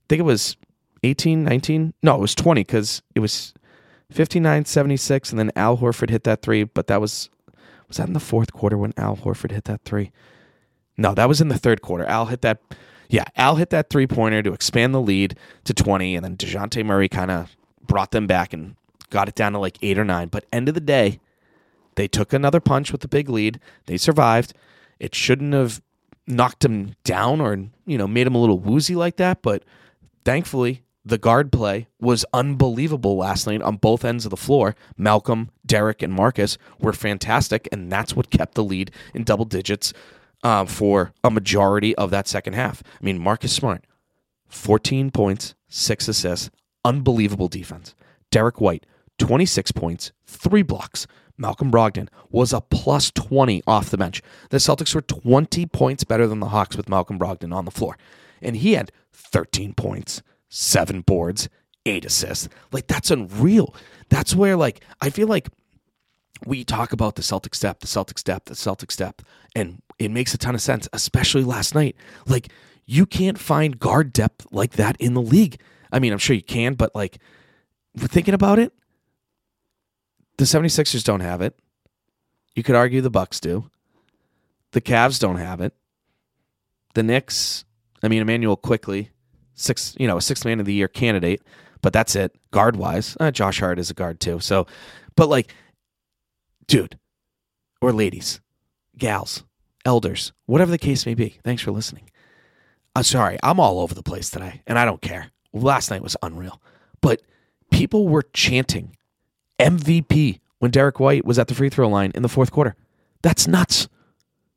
I 0.05 0.07
think 0.07 0.19
it 0.19 0.23
was 0.23 0.55
18, 1.03 1.43
19. 1.43 1.93
No, 2.03 2.15
it 2.15 2.21
was 2.21 2.35
20 2.35 2.61
because 2.61 3.01
it 3.15 3.21
was 3.21 3.53
59 4.11 4.65
76. 4.65 5.31
And 5.31 5.39
then 5.39 5.51
Al 5.55 5.77
Horford 5.77 6.11
hit 6.11 6.23
that 6.25 6.43
three. 6.43 6.63
But 6.63 6.87
that 6.87 7.01
was, 7.01 7.29
was 7.87 7.97
that 7.97 8.07
in 8.07 8.13
the 8.13 8.19
fourth 8.19 8.53
quarter 8.53 8.77
when 8.77 8.93
Al 8.97 9.17
Horford 9.17 9.51
hit 9.51 9.63
that 9.65 9.81
three? 9.83 10.11
No, 10.95 11.15
that 11.15 11.27
was 11.27 11.41
in 11.41 11.47
the 11.47 11.57
third 11.57 11.81
quarter. 11.81 12.05
Al 12.05 12.27
hit 12.27 12.41
that. 12.41 12.61
Yeah, 13.09 13.25
Al 13.35 13.55
hit 13.55 13.71
that 13.71 13.89
three 13.89 14.07
pointer 14.07 14.43
to 14.43 14.53
expand 14.53 14.93
the 14.93 15.01
lead 15.01 15.37
to 15.63 15.73
20. 15.73 16.15
And 16.15 16.23
then 16.23 16.37
Dejounte 16.37 16.85
Murray 16.85 17.09
kind 17.09 17.31
of 17.31 17.55
brought 17.81 18.11
them 18.11 18.27
back 18.27 18.53
and 18.53 18.75
got 19.09 19.27
it 19.27 19.35
down 19.35 19.53
to 19.53 19.59
like 19.59 19.77
eight 19.81 19.97
or 19.97 20.05
nine. 20.05 20.27
But 20.27 20.45
end 20.51 20.67
of 20.67 20.75
the 20.75 20.81
day, 20.81 21.19
they 21.95 22.07
took 22.07 22.31
another 22.31 22.59
punch 22.59 22.91
with 22.91 23.01
the 23.01 23.07
big 23.07 23.29
lead. 23.29 23.59
They 23.87 23.97
survived. 23.97 24.53
It 24.99 25.15
shouldn't 25.15 25.53
have 25.53 25.81
knocked 26.27 26.65
him 26.65 26.95
down 27.03 27.41
or, 27.41 27.67
you 27.85 27.97
know, 27.97 28.07
made 28.07 28.27
him 28.27 28.35
a 28.35 28.41
little 28.41 28.59
woozy 28.59 28.95
like 28.95 29.17
that. 29.17 29.41
But 29.41 29.63
thankfully, 30.25 30.81
the 31.05 31.19
guard 31.19 31.51
play 31.51 31.87
was 32.01 32.25
unbelievable 32.33 33.15
last 33.15 33.45
night 33.45 33.61
on 33.61 33.77
both 33.77 34.03
ends 34.03 34.25
of 34.25 34.31
the 34.31 34.37
floor. 34.37 34.75
Malcolm, 34.97 35.51
Derrick, 35.65 36.01
and 36.01 36.11
Marcus 36.11 36.57
were 36.79 36.93
fantastic, 36.93 37.69
and 37.71 37.91
that's 37.91 38.15
what 38.15 38.31
kept 38.31 38.55
the 38.55 38.63
lead 38.63 38.89
in 39.13 39.23
double 39.23 39.45
digits 39.45 39.93
uh, 40.43 40.65
for 40.65 41.13
a 41.23 41.29
majority 41.29 41.95
of 41.95 42.09
that 42.09 42.27
second 42.27 42.53
half. 42.53 42.81
I 42.83 43.03
mean, 43.03 43.19
Marcus 43.19 43.53
Smart, 43.53 43.85
14 44.47 45.11
points, 45.11 45.53
six 45.67 46.07
assists, 46.07 46.49
unbelievable 46.83 47.47
defense. 47.47 47.93
Derrick 48.31 48.59
White, 48.59 48.85
26 49.19 49.71
points, 49.73 50.11
three 50.25 50.63
blocks. 50.63 51.05
Malcolm 51.37 51.69
Brogdon 51.69 52.07
was 52.29 52.53
a 52.53 52.61
plus 52.61 53.11
20 53.11 53.61
off 53.67 53.89
the 53.89 53.97
bench. 53.97 54.21
The 54.49 54.57
Celtics 54.57 54.95
were 54.95 55.01
20 55.01 55.65
points 55.67 56.03
better 56.03 56.27
than 56.27 56.39
the 56.39 56.49
Hawks 56.49 56.77
with 56.77 56.89
Malcolm 56.89 57.19
Brogdon 57.19 57.53
on 57.53 57.65
the 57.65 57.71
floor. 57.71 57.97
And 58.41 58.57
he 58.57 58.73
had 58.73 58.91
13 59.15 59.73
points, 59.73 60.21
seven 60.49 61.01
boards, 61.01 61.49
eight 61.85 62.05
assists. 62.05 62.49
Like, 62.71 62.87
that's 62.87 63.11
unreal. 63.11 63.73
That's 64.09 64.35
where, 64.35 64.55
like, 64.55 64.83
I 65.01 65.09
feel 65.09 65.27
like 65.27 65.49
we 66.45 66.63
talk 66.63 66.91
about 66.91 67.15
the 67.15 67.21
Celtics 67.21 67.59
depth, 67.59 67.81
the 67.81 67.87
Celtics 67.87 68.23
depth, 68.23 68.45
the 68.45 68.55
Celtics 68.55 68.97
depth, 68.97 69.23
and 69.55 69.81
it 69.99 70.11
makes 70.11 70.33
a 70.33 70.37
ton 70.37 70.55
of 70.55 70.61
sense, 70.61 70.87
especially 70.93 71.43
last 71.43 71.75
night. 71.75 71.95
Like, 72.27 72.49
you 72.85 73.05
can't 73.05 73.39
find 73.39 73.79
guard 73.79 74.13
depth 74.13 74.47
like 74.51 74.73
that 74.73 74.95
in 74.99 75.13
the 75.13 75.21
league. 75.21 75.59
I 75.91 75.99
mean, 75.99 76.11
I'm 76.11 76.19
sure 76.19 76.35
you 76.35 76.43
can, 76.43 76.73
but 76.73 76.93
like, 76.93 77.19
thinking 77.97 78.33
about 78.33 78.59
it, 78.59 78.73
the 80.37 80.45
76ers 80.45 81.03
don't 81.03 81.21
have 81.21 81.41
it. 81.41 81.57
You 82.55 82.63
could 82.63 82.75
argue 82.75 83.01
the 83.01 83.09
Bucks 83.09 83.39
do. 83.39 83.69
The 84.71 84.81
Cavs 84.81 85.19
don't 85.19 85.37
have 85.37 85.61
it. 85.61 85.73
The 86.93 87.03
Knicks, 87.03 87.65
I 88.05 88.07
mean, 88.07 88.21
Immanuel 88.21 88.55
Quickley, 88.55 89.09
six, 89.53 89.95
you 89.99 90.07
know, 90.07 90.17
a 90.17 90.21
sixth 90.21 90.45
man 90.45 90.59
of 90.59 90.65
the 90.65 90.73
year 90.73 90.87
candidate, 90.87 91.41
but 91.81 91.93
that's 91.93 92.15
it. 92.15 92.35
Guard 92.51 92.75
wise, 92.75 93.17
uh, 93.19 93.31
Josh 93.31 93.59
Hart 93.59 93.79
is 93.79 93.89
a 93.89 93.93
guard 93.93 94.19
too. 94.19 94.39
So, 94.39 94.67
but 95.15 95.29
like, 95.29 95.53
dude, 96.67 96.99
or 97.81 97.91
ladies, 97.91 98.41
gals, 98.97 99.43
elders, 99.85 100.33
whatever 100.45 100.71
the 100.71 100.77
case 100.77 101.05
may 101.05 101.13
be. 101.13 101.39
Thanks 101.43 101.61
for 101.61 101.71
listening. 101.71 102.09
I'm 102.95 103.03
sorry, 103.03 103.37
I'm 103.43 103.59
all 103.59 103.79
over 103.79 103.93
the 103.93 104.03
place 104.03 104.29
today, 104.29 104.61
and 104.65 104.79
I 104.79 104.85
don't 104.85 105.01
care. 105.01 105.31
Last 105.51 105.91
night 105.91 106.01
was 106.01 106.15
unreal, 106.21 106.61
but 107.01 107.21
people 107.71 108.07
were 108.07 108.23
chanting 108.33 108.95
MVP 109.59 110.39
when 110.59 110.71
Derrick 110.71 110.99
White 110.99 111.25
was 111.25 111.37
at 111.39 111.47
the 111.47 111.55
free 111.55 111.69
throw 111.69 111.89
line 111.89 112.11
in 112.15 112.23
the 112.23 112.29
fourth 112.29 112.51
quarter. 112.51 112.75
That's 113.21 113.47
nuts. 113.47 113.87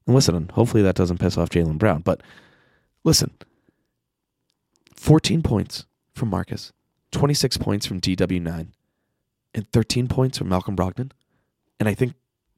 And 0.07 0.15
listen, 0.15 0.51
hopefully 0.55 0.83
that 0.83 0.95
doesn't 0.95 1.19
piss 1.19 1.37
off 1.37 1.51
Jaylen 1.51 1.79
Brown, 1.79 2.01
but 2.01 2.23
listen 3.09 3.31
14 4.95 5.43
points 5.43 5.87
from 6.15 6.29
Marcus, 6.29 6.73
26 7.13 7.57
points 7.57 7.87
from 7.87 8.01
DW9, 8.01 8.69
and 9.55 9.73
13 9.73 10.09
points 10.09 10.37
from 10.37 10.51
Malcolm 10.51 10.77
Brogdon. 10.77 11.11
And 11.81 11.89
I 11.89 11.95
think 11.95 12.13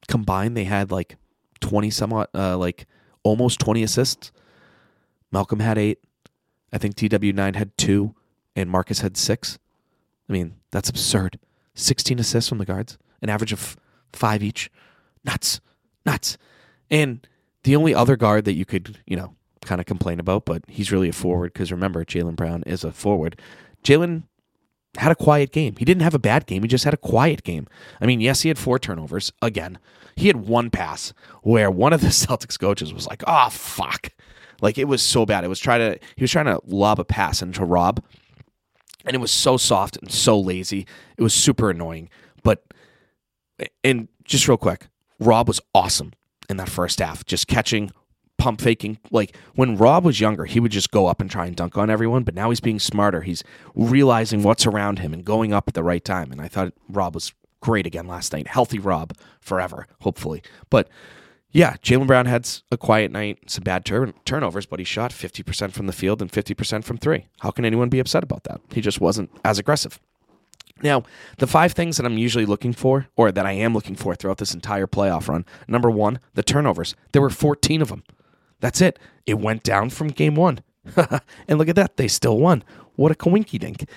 combined 0.09 0.57
they 0.57 0.65
had 0.65 0.91
like 0.91 1.15
20 1.61 1.89
somewhat, 1.89 2.29
uh, 2.35 2.57
like 2.57 2.85
almost 3.23 3.59
20 3.61 3.81
assists. 3.83 4.31
Malcolm 5.31 5.61
had 5.61 5.77
eight. 5.77 5.99
I 6.73 6.77
think 6.77 6.95
DW9 6.95 7.55
had 7.55 7.77
two, 7.77 8.13
and 8.55 8.69
Marcus 8.69 8.99
had 8.99 9.15
six. 9.15 9.57
I 10.27 10.33
mean, 10.33 10.55
that's 10.71 10.89
absurd. 10.89 11.39
16 11.75 12.19
assists 12.19 12.49
from 12.49 12.57
the 12.57 12.65
guards, 12.65 12.97
an 13.21 13.29
average 13.29 13.53
of 13.53 13.77
five 14.11 14.43
each. 14.43 14.69
Nuts. 15.23 15.61
Nuts. 16.05 16.37
And 16.89 17.25
the 17.63 17.75
only 17.75 17.95
other 17.95 18.17
guard 18.17 18.43
that 18.45 18.53
you 18.53 18.65
could, 18.65 18.99
you 19.05 19.15
know, 19.15 19.35
kind 19.65 19.79
of 19.79 19.87
complain 19.87 20.19
about, 20.19 20.45
but 20.45 20.63
he's 20.67 20.91
really 20.91 21.09
a 21.09 21.13
forward 21.13 21.53
because 21.53 21.71
remember, 21.71 22.03
Jaylen 22.03 22.35
Brown 22.35 22.63
is 22.65 22.83
a 22.83 22.91
forward. 22.91 23.39
Jaylen 23.83 24.23
had 24.97 25.11
a 25.11 25.15
quiet 25.15 25.51
game. 25.51 25.75
He 25.77 25.85
didn't 25.85 26.01
have 26.03 26.13
a 26.13 26.19
bad 26.19 26.45
game. 26.45 26.63
He 26.63 26.67
just 26.67 26.83
had 26.83 26.93
a 26.93 26.97
quiet 26.97 27.43
game. 27.43 27.67
I 27.99 28.05
mean, 28.05 28.19
yes, 28.21 28.41
he 28.41 28.49
had 28.49 28.57
four 28.59 28.79
turnovers. 28.79 29.31
Again, 29.41 29.79
he 30.15 30.27
had 30.27 30.37
one 30.37 30.69
pass 30.69 31.13
where 31.43 31.71
one 31.71 31.93
of 31.93 32.01
the 32.01 32.07
Celtics 32.09 32.59
coaches 32.59 32.93
was 32.93 33.07
like, 33.07 33.23
"Oh 33.27 33.49
fuck," 33.49 34.09
like 34.61 34.77
it 34.77 34.85
was 34.85 35.01
so 35.01 35.25
bad. 35.25 35.43
It 35.43 35.49
was 35.49 35.59
trying 35.59 35.79
to 35.79 35.99
he 36.15 36.23
was 36.23 36.31
trying 36.31 36.45
to 36.45 36.59
lob 36.65 36.99
a 36.99 37.05
pass 37.05 37.41
into 37.41 37.63
Rob, 37.63 38.03
and 39.05 39.15
it 39.15 39.19
was 39.19 39.31
so 39.31 39.57
soft 39.57 39.97
and 39.97 40.11
so 40.11 40.39
lazy. 40.39 40.85
It 41.17 41.23
was 41.23 41.33
super 41.33 41.69
annoying. 41.69 42.09
But 42.43 42.63
and 43.83 44.07
just 44.23 44.47
real 44.47 44.57
quick, 44.57 44.87
Rob 45.19 45.47
was 45.47 45.61
awesome 45.73 46.13
in 46.49 46.57
that 46.57 46.69
first 46.69 46.99
half, 46.99 47.25
just 47.25 47.47
catching, 47.47 47.91
pump 48.41 48.59
faking. 48.59 48.97
Like 49.11 49.37
when 49.53 49.77
Rob 49.77 50.03
was 50.03 50.19
younger, 50.19 50.45
he 50.45 50.59
would 50.59 50.71
just 50.71 50.89
go 50.89 51.05
up 51.05 51.21
and 51.21 51.29
try 51.29 51.45
and 51.45 51.55
dunk 51.55 51.77
on 51.77 51.91
everyone, 51.91 52.23
but 52.23 52.33
now 52.33 52.49
he's 52.49 52.59
being 52.59 52.79
smarter. 52.79 53.21
He's 53.21 53.43
realizing 53.75 54.41
what's 54.41 54.65
around 54.65 54.97
him 54.97 55.13
and 55.13 55.23
going 55.23 55.53
up 55.53 55.67
at 55.67 55.75
the 55.75 55.83
right 55.83 56.03
time. 56.03 56.31
And 56.31 56.41
I 56.41 56.47
thought 56.47 56.73
Rob 56.89 57.13
was 57.13 57.33
great 57.59 57.85
again 57.85 58.07
last 58.07 58.33
night. 58.33 58.47
Healthy 58.47 58.79
Rob 58.79 59.13
forever, 59.39 59.85
hopefully. 60.01 60.41
But 60.71 60.89
yeah, 61.51 61.75
Jaylen 61.83 62.07
Brown 62.07 62.25
had 62.25 62.49
a 62.71 62.77
quiet 62.77 63.11
night, 63.11 63.51
some 63.51 63.63
bad 63.63 63.85
turn- 63.85 64.15
turnovers, 64.25 64.65
but 64.65 64.79
he 64.79 64.85
shot 64.85 65.11
50% 65.11 65.73
from 65.73 65.85
the 65.85 65.93
field 65.93 66.19
and 66.19 66.31
50% 66.31 66.83
from 66.83 66.97
three. 66.97 67.27
How 67.41 67.51
can 67.51 67.63
anyone 67.63 67.89
be 67.89 67.99
upset 67.99 68.23
about 68.23 68.45
that? 68.45 68.59
He 68.71 68.81
just 68.81 68.99
wasn't 68.99 69.29
as 69.45 69.59
aggressive. 69.59 69.99
Now, 70.81 71.03
the 71.37 71.45
five 71.45 71.73
things 71.73 71.97
that 71.97 72.07
I'm 72.07 72.17
usually 72.17 72.47
looking 72.47 72.73
for, 72.73 73.07
or 73.15 73.31
that 73.31 73.45
I 73.45 73.51
am 73.51 73.75
looking 73.75 73.95
for 73.95 74.15
throughout 74.15 74.39
this 74.39 74.55
entire 74.55 74.87
playoff 74.87 75.27
run 75.27 75.45
number 75.67 75.91
one, 75.91 76.19
the 76.33 76.41
turnovers. 76.41 76.95
There 77.11 77.21
were 77.21 77.29
14 77.29 77.83
of 77.83 77.89
them. 77.89 78.03
That's 78.61 78.79
it. 78.79 78.97
It 79.25 79.39
went 79.39 79.63
down 79.63 79.89
from 79.89 80.07
game 80.07 80.35
one. 80.35 80.61
and 81.47 81.59
look 81.59 81.67
at 81.67 81.75
that. 81.75 81.97
They 81.97 82.07
still 82.07 82.37
won. 82.37 82.63
What 82.95 83.11
a 83.11 83.15
coinky 83.15 83.59
dink. 83.59 83.87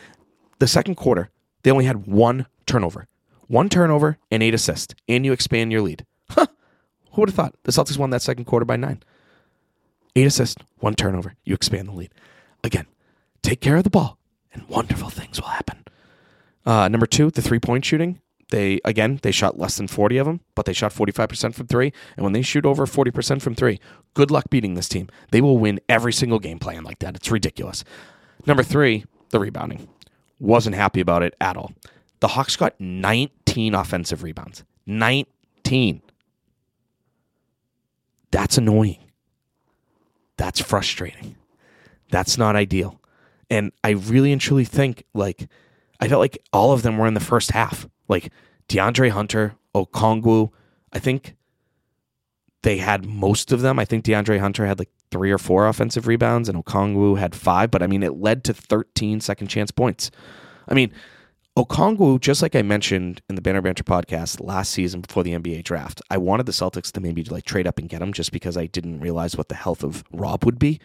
The 0.58 0.66
second 0.66 0.96
quarter, 0.96 1.30
they 1.62 1.70
only 1.70 1.84
had 1.84 2.06
one 2.06 2.46
turnover. 2.66 3.06
One 3.46 3.68
turnover 3.68 4.18
and 4.30 4.42
eight 4.42 4.54
assists. 4.54 4.94
And 5.08 5.24
you 5.24 5.32
expand 5.32 5.70
your 5.72 5.82
lead. 5.82 6.04
Huh. 6.30 6.46
Who 7.12 7.22
would 7.22 7.28
have 7.28 7.36
thought? 7.36 7.54
The 7.64 7.72
Celtics 7.72 7.98
won 7.98 8.10
that 8.10 8.22
second 8.22 8.46
quarter 8.46 8.64
by 8.64 8.76
nine. 8.76 9.02
Eight 10.16 10.26
assists, 10.26 10.62
one 10.78 10.94
turnover. 10.94 11.34
You 11.44 11.54
expand 11.54 11.88
the 11.88 11.92
lead. 11.92 12.12
Again, 12.62 12.86
take 13.42 13.60
care 13.60 13.76
of 13.76 13.84
the 13.84 13.90
ball, 13.90 14.18
and 14.52 14.66
wonderful 14.68 15.10
things 15.10 15.40
will 15.40 15.48
happen. 15.48 15.84
Uh, 16.64 16.88
number 16.88 17.06
two, 17.06 17.30
the 17.30 17.42
three 17.42 17.58
point 17.58 17.84
shooting. 17.84 18.20
They 18.54 18.78
again 18.84 19.18
they 19.22 19.32
shot 19.32 19.58
less 19.58 19.78
than 19.78 19.88
forty 19.88 20.16
of 20.16 20.26
them, 20.28 20.38
but 20.54 20.64
they 20.64 20.72
shot 20.72 20.92
forty 20.92 21.10
five 21.10 21.28
percent 21.28 21.56
from 21.56 21.66
three. 21.66 21.92
And 22.16 22.22
when 22.22 22.34
they 22.34 22.42
shoot 22.42 22.64
over 22.64 22.86
forty 22.86 23.10
percent 23.10 23.42
from 23.42 23.56
three, 23.56 23.80
good 24.14 24.30
luck 24.30 24.44
beating 24.48 24.74
this 24.74 24.88
team. 24.88 25.08
They 25.32 25.40
will 25.40 25.58
win 25.58 25.80
every 25.88 26.12
single 26.12 26.38
game 26.38 26.60
playing 26.60 26.84
like 26.84 27.00
that. 27.00 27.16
It's 27.16 27.32
ridiculous. 27.32 27.82
Number 28.46 28.62
three, 28.62 29.06
the 29.30 29.40
rebounding. 29.40 29.88
Wasn't 30.38 30.76
happy 30.76 31.00
about 31.00 31.24
it 31.24 31.34
at 31.40 31.56
all. 31.56 31.72
The 32.20 32.28
Hawks 32.28 32.54
got 32.54 32.78
nineteen 32.78 33.74
offensive 33.74 34.22
rebounds. 34.22 34.62
Nineteen. 34.86 36.00
That's 38.30 38.56
annoying. 38.56 39.10
That's 40.36 40.60
frustrating. 40.60 41.34
That's 42.12 42.38
not 42.38 42.54
ideal. 42.54 43.00
And 43.50 43.72
I 43.82 43.90
really 43.90 44.30
and 44.30 44.40
truly 44.40 44.64
think 44.64 45.02
like 45.12 45.48
I 45.98 46.06
felt 46.06 46.20
like 46.20 46.38
all 46.52 46.70
of 46.70 46.82
them 46.82 46.98
were 46.98 47.08
in 47.08 47.14
the 47.14 47.20
first 47.20 47.50
half. 47.50 47.88
Like 48.08 48.32
DeAndre 48.68 49.10
Hunter, 49.10 49.56
Okongwu, 49.74 50.50
I 50.92 50.98
think 50.98 51.36
they 52.62 52.78
had 52.78 53.04
most 53.04 53.52
of 53.52 53.60
them. 53.60 53.78
I 53.78 53.84
think 53.84 54.04
DeAndre 54.04 54.40
Hunter 54.40 54.66
had 54.66 54.78
like 54.78 54.90
three 55.10 55.30
or 55.30 55.38
four 55.38 55.68
offensive 55.68 56.06
rebounds 56.06 56.48
and 56.48 56.64
Okongwu 56.64 57.18
had 57.18 57.34
five, 57.34 57.70
but 57.70 57.82
I 57.82 57.86
mean, 57.86 58.02
it 58.02 58.16
led 58.16 58.42
to 58.44 58.54
13 58.54 59.20
second 59.20 59.48
chance 59.48 59.70
points. 59.70 60.10
I 60.66 60.74
mean, 60.74 60.92
Okongwu, 61.56 62.20
just 62.20 62.42
like 62.42 62.56
I 62.56 62.62
mentioned 62.62 63.22
in 63.28 63.36
the 63.36 63.42
Banner 63.42 63.62
Banter 63.62 63.84
podcast 63.84 64.44
last 64.44 64.72
season 64.72 65.02
before 65.02 65.22
the 65.22 65.34
NBA 65.34 65.62
draft, 65.62 66.02
I 66.10 66.18
wanted 66.18 66.46
the 66.46 66.52
Celtics 66.52 66.90
to 66.92 67.00
maybe 67.00 67.22
like 67.24 67.44
trade 67.44 67.68
up 67.68 67.78
and 67.78 67.88
get 67.88 68.02
him 68.02 68.12
just 68.12 68.32
because 68.32 68.56
I 68.56 68.66
didn't 68.66 69.00
realize 69.00 69.36
what 69.36 69.48
the 69.48 69.54
health 69.54 69.84
of 69.84 70.02
Rob 70.10 70.44
would 70.44 70.58
be. 70.58 70.80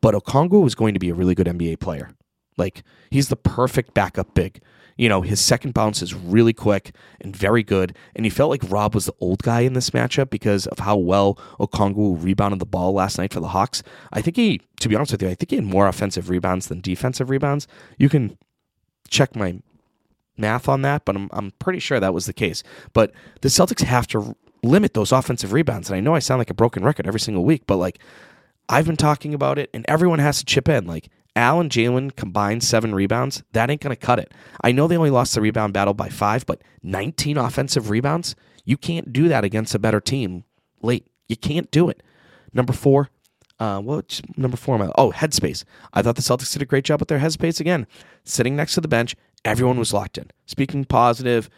But 0.00 0.14
Okongwu 0.14 0.62
was 0.62 0.76
going 0.76 0.94
to 0.94 1.00
be 1.00 1.10
a 1.10 1.14
really 1.14 1.34
good 1.34 1.48
NBA 1.48 1.80
player. 1.80 2.10
Like 2.56 2.84
he's 3.10 3.28
the 3.28 3.36
perfect 3.36 3.94
backup 3.94 4.34
big. 4.34 4.60
You 5.02 5.08
know, 5.08 5.22
his 5.22 5.40
second 5.40 5.74
bounce 5.74 6.00
is 6.00 6.14
really 6.14 6.52
quick 6.52 6.94
and 7.20 7.34
very 7.34 7.64
good. 7.64 7.96
And 8.14 8.24
he 8.24 8.30
felt 8.30 8.50
like 8.50 8.62
Rob 8.70 8.94
was 8.94 9.06
the 9.06 9.14
old 9.18 9.42
guy 9.42 9.62
in 9.62 9.72
this 9.72 9.90
matchup 9.90 10.30
because 10.30 10.68
of 10.68 10.78
how 10.78 10.96
well 10.96 11.34
Okongwu 11.58 12.22
rebounded 12.22 12.60
the 12.60 12.66
ball 12.66 12.92
last 12.92 13.18
night 13.18 13.32
for 13.32 13.40
the 13.40 13.48
Hawks. 13.48 13.82
I 14.12 14.22
think 14.22 14.36
he, 14.36 14.60
to 14.78 14.88
be 14.88 14.94
honest 14.94 15.10
with 15.10 15.22
you, 15.22 15.28
I 15.28 15.34
think 15.34 15.50
he 15.50 15.56
had 15.56 15.64
more 15.64 15.88
offensive 15.88 16.30
rebounds 16.30 16.68
than 16.68 16.80
defensive 16.80 17.30
rebounds. 17.30 17.66
You 17.98 18.08
can 18.08 18.38
check 19.08 19.34
my 19.34 19.60
math 20.38 20.68
on 20.68 20.82
that, 20.82 21.04
but 21.04 21.16
I'm, 21.16 21.28
I'm 21.32 21.50
pretty 21.58 21.80
sure 21.80 21.98
that 21.98 22.14
was 22.14 22.26
the 22.26 22.32
case. 22.32 22.62
But 22.92 23.10
the 23.40 23.48
Celtics 23.48 23.82
have 23.82 24.06
to 24.06 24.36
limit 24.62 24.94
those 24.94 25.10
offensive 25.10 25.52
rebounds. 25.52 25.90
And 25.90 25.96
I 25.96 26.00
know 26.00 26.14
I 26.14 26.20
sound 26.20 26.38
like 26.38 26.50
a 26.50 26.54
broken 26.54 26.84
record 26.84 27.08
every 27.08 27.18
single 27.18 27.44
week, 27.44 27.64
but 27.66 27.78
like 27.78 27.98
I've 28.68 28.86
been 28.86 28.96
talking 28.96 29.34
about 29.34 29.58
it 29.58 29.68
and 29.74 29.84
everyone 29.88 30.20
has 30.20 30.38
to 30.38 30.44
chip 30.44 30.68
in. 30.68 30.86
Like 30.86 31.08
Al 31.34 31.60
and 31.60 31.70
Jaylen 31.70 32.14
combined 32.14 32.62
seven 32.62 32.94
rebounds. 32.94 33.42
That 33.52 33.70
ain't 33.70 33.80
going 33.80 33.94
to 33.94 34.00
cut 34.00 34.18
it. 34.18 34.32
I 34.62 34.72
know 34.72 34.86
they 34.86 34.96
only 34.96 35.10
lost 35.10 35.34
the 35.34 35.40
rebound 35.40 35.72
battle 35.72 35.94
by 35.94 36.08
five, 36.08 36.44
but 36.44 36.62
19 36.82 37.38
offensive 37.38 37.90
rebounds? 37.90 38.34
You 38.64 38.76
can't 38.76 39.12
do 39.12 39.28
that 39.28 39.44
against 39.44 39.74
a 39.74 39.78
better 39.78 40.00
team 40.00 40.44
late. 40.82 41.06
You 41.28 41.36
can't 41.36 41.70
do 41.70 41.88
it. 41.88 42.02
Number 42.52 42.72
four, 42.72 43.08
uh, 43.58 43.80
what 43.80 44.20
number 44.36 44.56
four 44.56 44.74
am 44.74 44.82
I? 44.82 44.92
Oh, 44.98 45.12
headspace. 45.12 45.64
I 45.92 46.02
thought 46.02 46.16
the 46.16 46.22
Celtics 46.22 46.52
did 46.52 46.62
a 46.62 46.66
great 46.66 46.84
job 46.84 47.00
with 47.00 47.08
their 47.08 47.20
headspace 47.20 47.60
again. 47.60 47.86
Sitting 48.24 48.56
next 48.56 48.74
to 48.74 48.80
the 48.80 48.88
bench, 48.88 49.16
everyone 49.44 49.78
was 49.78 49.92
locked 49.92 50.18
in, 50.18 50.30
speaking 50.46 50.84
positive, 50.84 51.48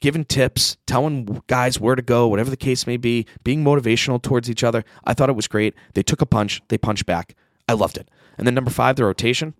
giving 0.00 0.24
tips, 0.24 0.76
telling 0.86 1.42
guys 1.46 1.80
where 1.80 1.94
to 1.94 2.02
go, 2.02 2.28
whatever 2.28 2.50
the 2.50 2.56
case 2.56 2.86
may 2.86 2.96
be, 2.96 3.26
being 3.42 3.64
motivational 3.64 4.20
towards 4.20 4.50
each 4.50 4.64
other. 4.64 4.84
I 5.04 5.14
thought 5.14 5.30
it 5.30 5.36
was 5.36 5.48
great. 5.48 5.74
They 5.94 6.02
took 6.02 6.20
a 6.20 6.26
punch, 6.26 6.60
they 6.68 6.76
punched 6.76 7.06
back. 7.06 7.34
I 7.68 7.72
loved 7.72 7.96
it. 7.96 8.10
And 8.38 8.46
then 8.46 8.54
number 8.54 8.70
five, 8.70 8.96
the 8.96 9.04
rotation. 9.04 9.54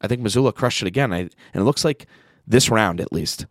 I 0.00 0.06
think 0.06 0.22
Mazzulla 0.22 0.54
crushed 0.54 0.82
it 0.82 0.88
again. 0.88 1.12
I, 1.12 1.18
and 1.20 1.30
it 1.54 1.64
looks 1.64 1.84
like 1.84 2.06
this 2.46 2.68
round, 2.68 3.00
at 3.00 3.12
least, 3.12 3.46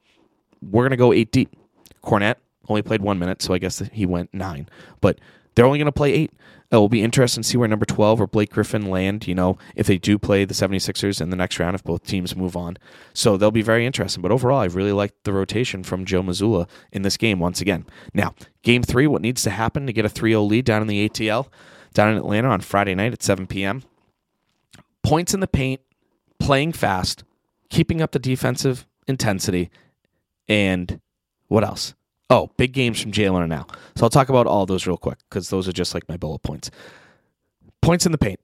we're 0.61 0.83
going 0.83 0.91
to 0.91 0.97
go 0.97 1.13
eight 1.13 1.31
deep. 1.31 1.55
Kornet 2.03 2.35
only 2.69 2.81
played 2.81 3.01
one 3.01 3.19
minute, 3.19 3.41
so 3.41 3.53
I 3.53 3.57
guess 3.57 3.79
he 3.91 4.05
went 4.05 4.33
nine. 4.33 4.69
But 5.01 5.19
they're 5.55 5.65
only 5.65 5.79
going 5.79 5.85
to 5.85 5.91
play 5.91 6.13
eight. 6.13 6.31
It 6.71 6.77
will 6.77 6.89
be 6.89 7.03
interesting 7.03 7.43
to 7.43 7.47
see 7.47 7.57
where 7.57 7.67
number 7.67 7.85
12 7.85 8.19
or 8.19 8.25
Blake 8.25 8.49
Griffin 8.49 8.89
land, 8.89 9.27
you 9.27 9.35
know, 9.35 9.59
if 9.75 9.85
they 9.85 9.99
do 9.99 10.17
play 10.17 10.43
the 10.43 10.55
76ers 10.55 11.21
in 11.21 11.29
the 11.29 11.35
next 11.35 11.59
round, 11.59 11.75
if 11.75 11.83
both 11.83 12.03
teams 12.03 12.35
move 12.35 12.57
on. 12.57 12.77
So 13.13 13.37
they'll 13.37 13.51
be 13.51 13.61
very 13.61 13.85
interesting. 13.85 14.23
But 14.23 14.31
overall, 14.31 14.59
I 14.59 14.65
really 14.65 14.91
liked 14.91 15.23
the 15.23 15.33
rotation 15.33 15.83
from 15.83 16.03
Joe 16.03 16.23
Mazzulla 16.23 16.67
in 16.91 17.03
this 17.03 17.15
game 17.15 17.39
once 17.39 17.61
again. 17.61 17.85
Now, 18.15 18.33
game 18.63 18.81
three, 18.81 19.05
what 19.05 19.21
needs 19.21 19.43
to 19.43 19.51
happen 19.51 19.85
to 19.85 19.93
get 19.93 20.05
a 20.05 20.09
3 20.09 20.31
0 20.31 20.41
lead 20.43 20.65
down 20.65 20.81
in 20.81 20.87
the 20.87 21.07
ATL, 21.07 21.47
down 21.93 22.09
in 22.09 22.17
Atlanta 22.17 22.47
on 22.47 22.61
Friday 22.61 22.95
night 22.95 23.13
at 23.13 23.21
7 23.21 23.45
p.m.? 23.45 23.83
Points 25.03 25.33
in 25.33 25.39
the 25.39 25.47
paint, 25.47 25.81
playing 26.39 26.73
fast, 26.73 27.23
keeping 27.69 28.01
up 28.01 28.11
the 28.11 28.19
defensive 28.19 28.87
intensity, 29.07 29.69
and 30.47 30.99
what 31.47 31.63
else? 31.63 31.93
Oh, 32.29 32.49
big 32.57 32.73
games 32.73 33.01
from 33.01 33.11
Jaylen 33.11 33.47
now. 33.47 33.67
So 33.95 34.05
I'll 34.05 34.09
talk 34.09 34.29
about 34.29 34.47
all 34.47 34.65
those 34.65 34.87
real 34.87 34.97
quick 34.97 35.19
because 35.29 35.49
those 35.49 35.67
are 35.67 35.73
just 35.73 35.93
like 35.93 36.07
my 36.09 36.17
bullet 36.17 36.41
points. 36.41 36.71
Points 37.81 38.05
in 38.05 38.11
the 38.11 38.17
paint. 38.17 38.39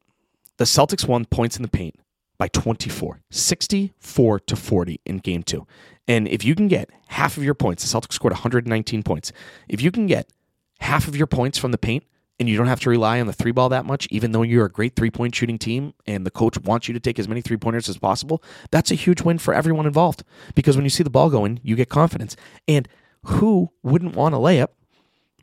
The 0.58 0.66
Celtics 0.66 1.08
won 1.08 1.26
points 1.26 1.56
in 1.56 1.64
the 1.64 1.70
paint 1.70 1.96
by 2.38 2.50
24, 2.50 3.22
64 3.32 4.40
to 4.42 4.56
40 4.56 5.02
in 5.06 5.18
game 5.18 5.44
two. 5.44 5.66
And 6.08 6.28
if 6.28 6.44
you 6.44 6.56
can 6.56 6.68
get 6.68 6.90
half 7.08 7.38
of 7.38 7.44
your 7.44 7.54
points, 7.54 7.90
the 7.90 8.00
Celtics 8.00 8.14
scored 8.14 8.34
119 8.34 9.04
points. 9.04 9.32
If 9.68 9.82
you 9.82 9.92
can 9.92 10.08
get 10.08 10.32
half 10.80 11.08
of 11.08 11.16
your 11.16 11.28
points 11.28 11.58
from 11.58 11.72
the 11.72 11.78
paint 11.78 12.04
and 12.40 12.48
you 12.48 12.58
don't 12.58 12.68
have 12.68 12.80
to 12.82 12.90
rely 12.90 13.20
on 13.20 13.28
the 13.28 13.34
three 13.34 13.52
ball 13.52 13.70
that 13.70 13.86
much, 13.86 14.08
even 14.10 14.32
though 14.32 14.44
you're 14.44 14.66
a 14.66 14.72
great 14.72 14.96
three 14.96 15.12
point 15.12 15.36
shooting 15.36 15.58
team 15.58 15.94
and 16.08 16.26
the 16.26 16.32
coach 16.32 16.58
wants 16.60 16.88
you 16.88 16.94
to 16.94 17.00
take 17.00 17.20
as 17.20 17.28
many 17.28 17.42
three 17.42 17.58
pointers 17.58 17.90
as 17.90 17.98
possible, 17.98 18.42
that's 18.72 18.92
a 18.92 18.96
huge 18.96 19.22
win 19.22 19.38
for 19.38 19.54
everyone 19.54 19.86
involved. 19.86 20.24
Because 20.56 20.76
when 20.76 20.86
you 20.86 20.90
see 20.90 21.04
the 21.04 21.10
ball 21.10 21.30
going, 21.30 21.60
you 21.64 21.76
get 21.76 21.90
confidence. 21.90 22.36
And 22.68 22.88
who 23.24 23.72
wouldn't 23.84 24.16
want 24.16 24.36
a 24.36 24.38
layup 24.38 24.70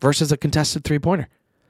versus 0.00 0.32
a 0.32 0.36
contested 0.36 0.84
three 0.84 0.98
pointer? 0.98 1.28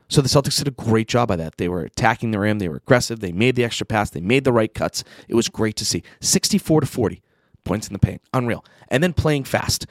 So 0.09 0.21
the 0.21 0.29
Celtics 0.29 0.59
did 0.59 0.69
a 0.69 0.71
great 0.71 1.09
job 1.09 1.33
of 1.33 1.39
that. 1.39 1.57
They 1.57 1.69
were 1.69 1.83
attacking 1.83 2.31
the 2.31 2.39
rim, 2.39 2.61
they 2.61 2.69
were 2.69 2.77
aggressive, 2.77 3.19
they 3.19 3.33
made 3.33 3.57
the 3.57 3.65
extra 3.65 3.85
pass, 3.85 4.11
they 4.11 4.21
made 4.21 4.45
the 4.45 4.53
right 4.53 4.73
cuts. 4.73 5.03
It 5.29 5.35
was 5.35 5.49
great 5.49 5.75
to 5.77 5.85
see. 5.85 6.05
64 6.21 6.83
to 6.83 6.87
40 6.87 7.23
points 7.65 7.89
in 7.89 7.93
the 7.93 7.99
paint. 7.99 8.23
Unreal. 8.33 8.65
And 8.89 9.03
then 9.03 9.13
playing 9.13 9.45
fast. 9.45 9.87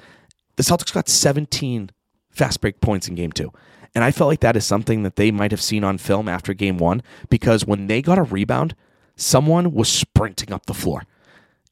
The 0.56 0.64
Celtics 0.64 0.94
got 0.94 1.10
17 1.10 1.92
fast 2.30 2.62
break 2.62 2.80
points 2.80 3.10
in 3.10 3.16
game 3.16 3.34
2. 3.34 3.52
And 3.96 4.04
I 4.04 4.12
felt 4.12 4.28
like 4.28 4.42
that 4.42 4.58
is 4.58 4.66
something 4.66 5.04
that 5.04 5.16
they 5.16 5.32
might 5.32 5.52
have 5.52 5.62
seen 5.62 5.86
on 5.86 5.98
film 5.98 6.28
after 6.28 6.54
game 6.54 6.78
1 6.78 7.02
because 7.30 7.66
when 7.66 7.88
they 7.88 8.02
got 8.02 8.18
a 8.18 8.24
rebound, 8.24 8.76
someone 9.16 9.72
was 9.72 9.88
sprinting 9.88 10.52
up 10.52 10.66
the 10.66 10.74
floor. 10.74 11.04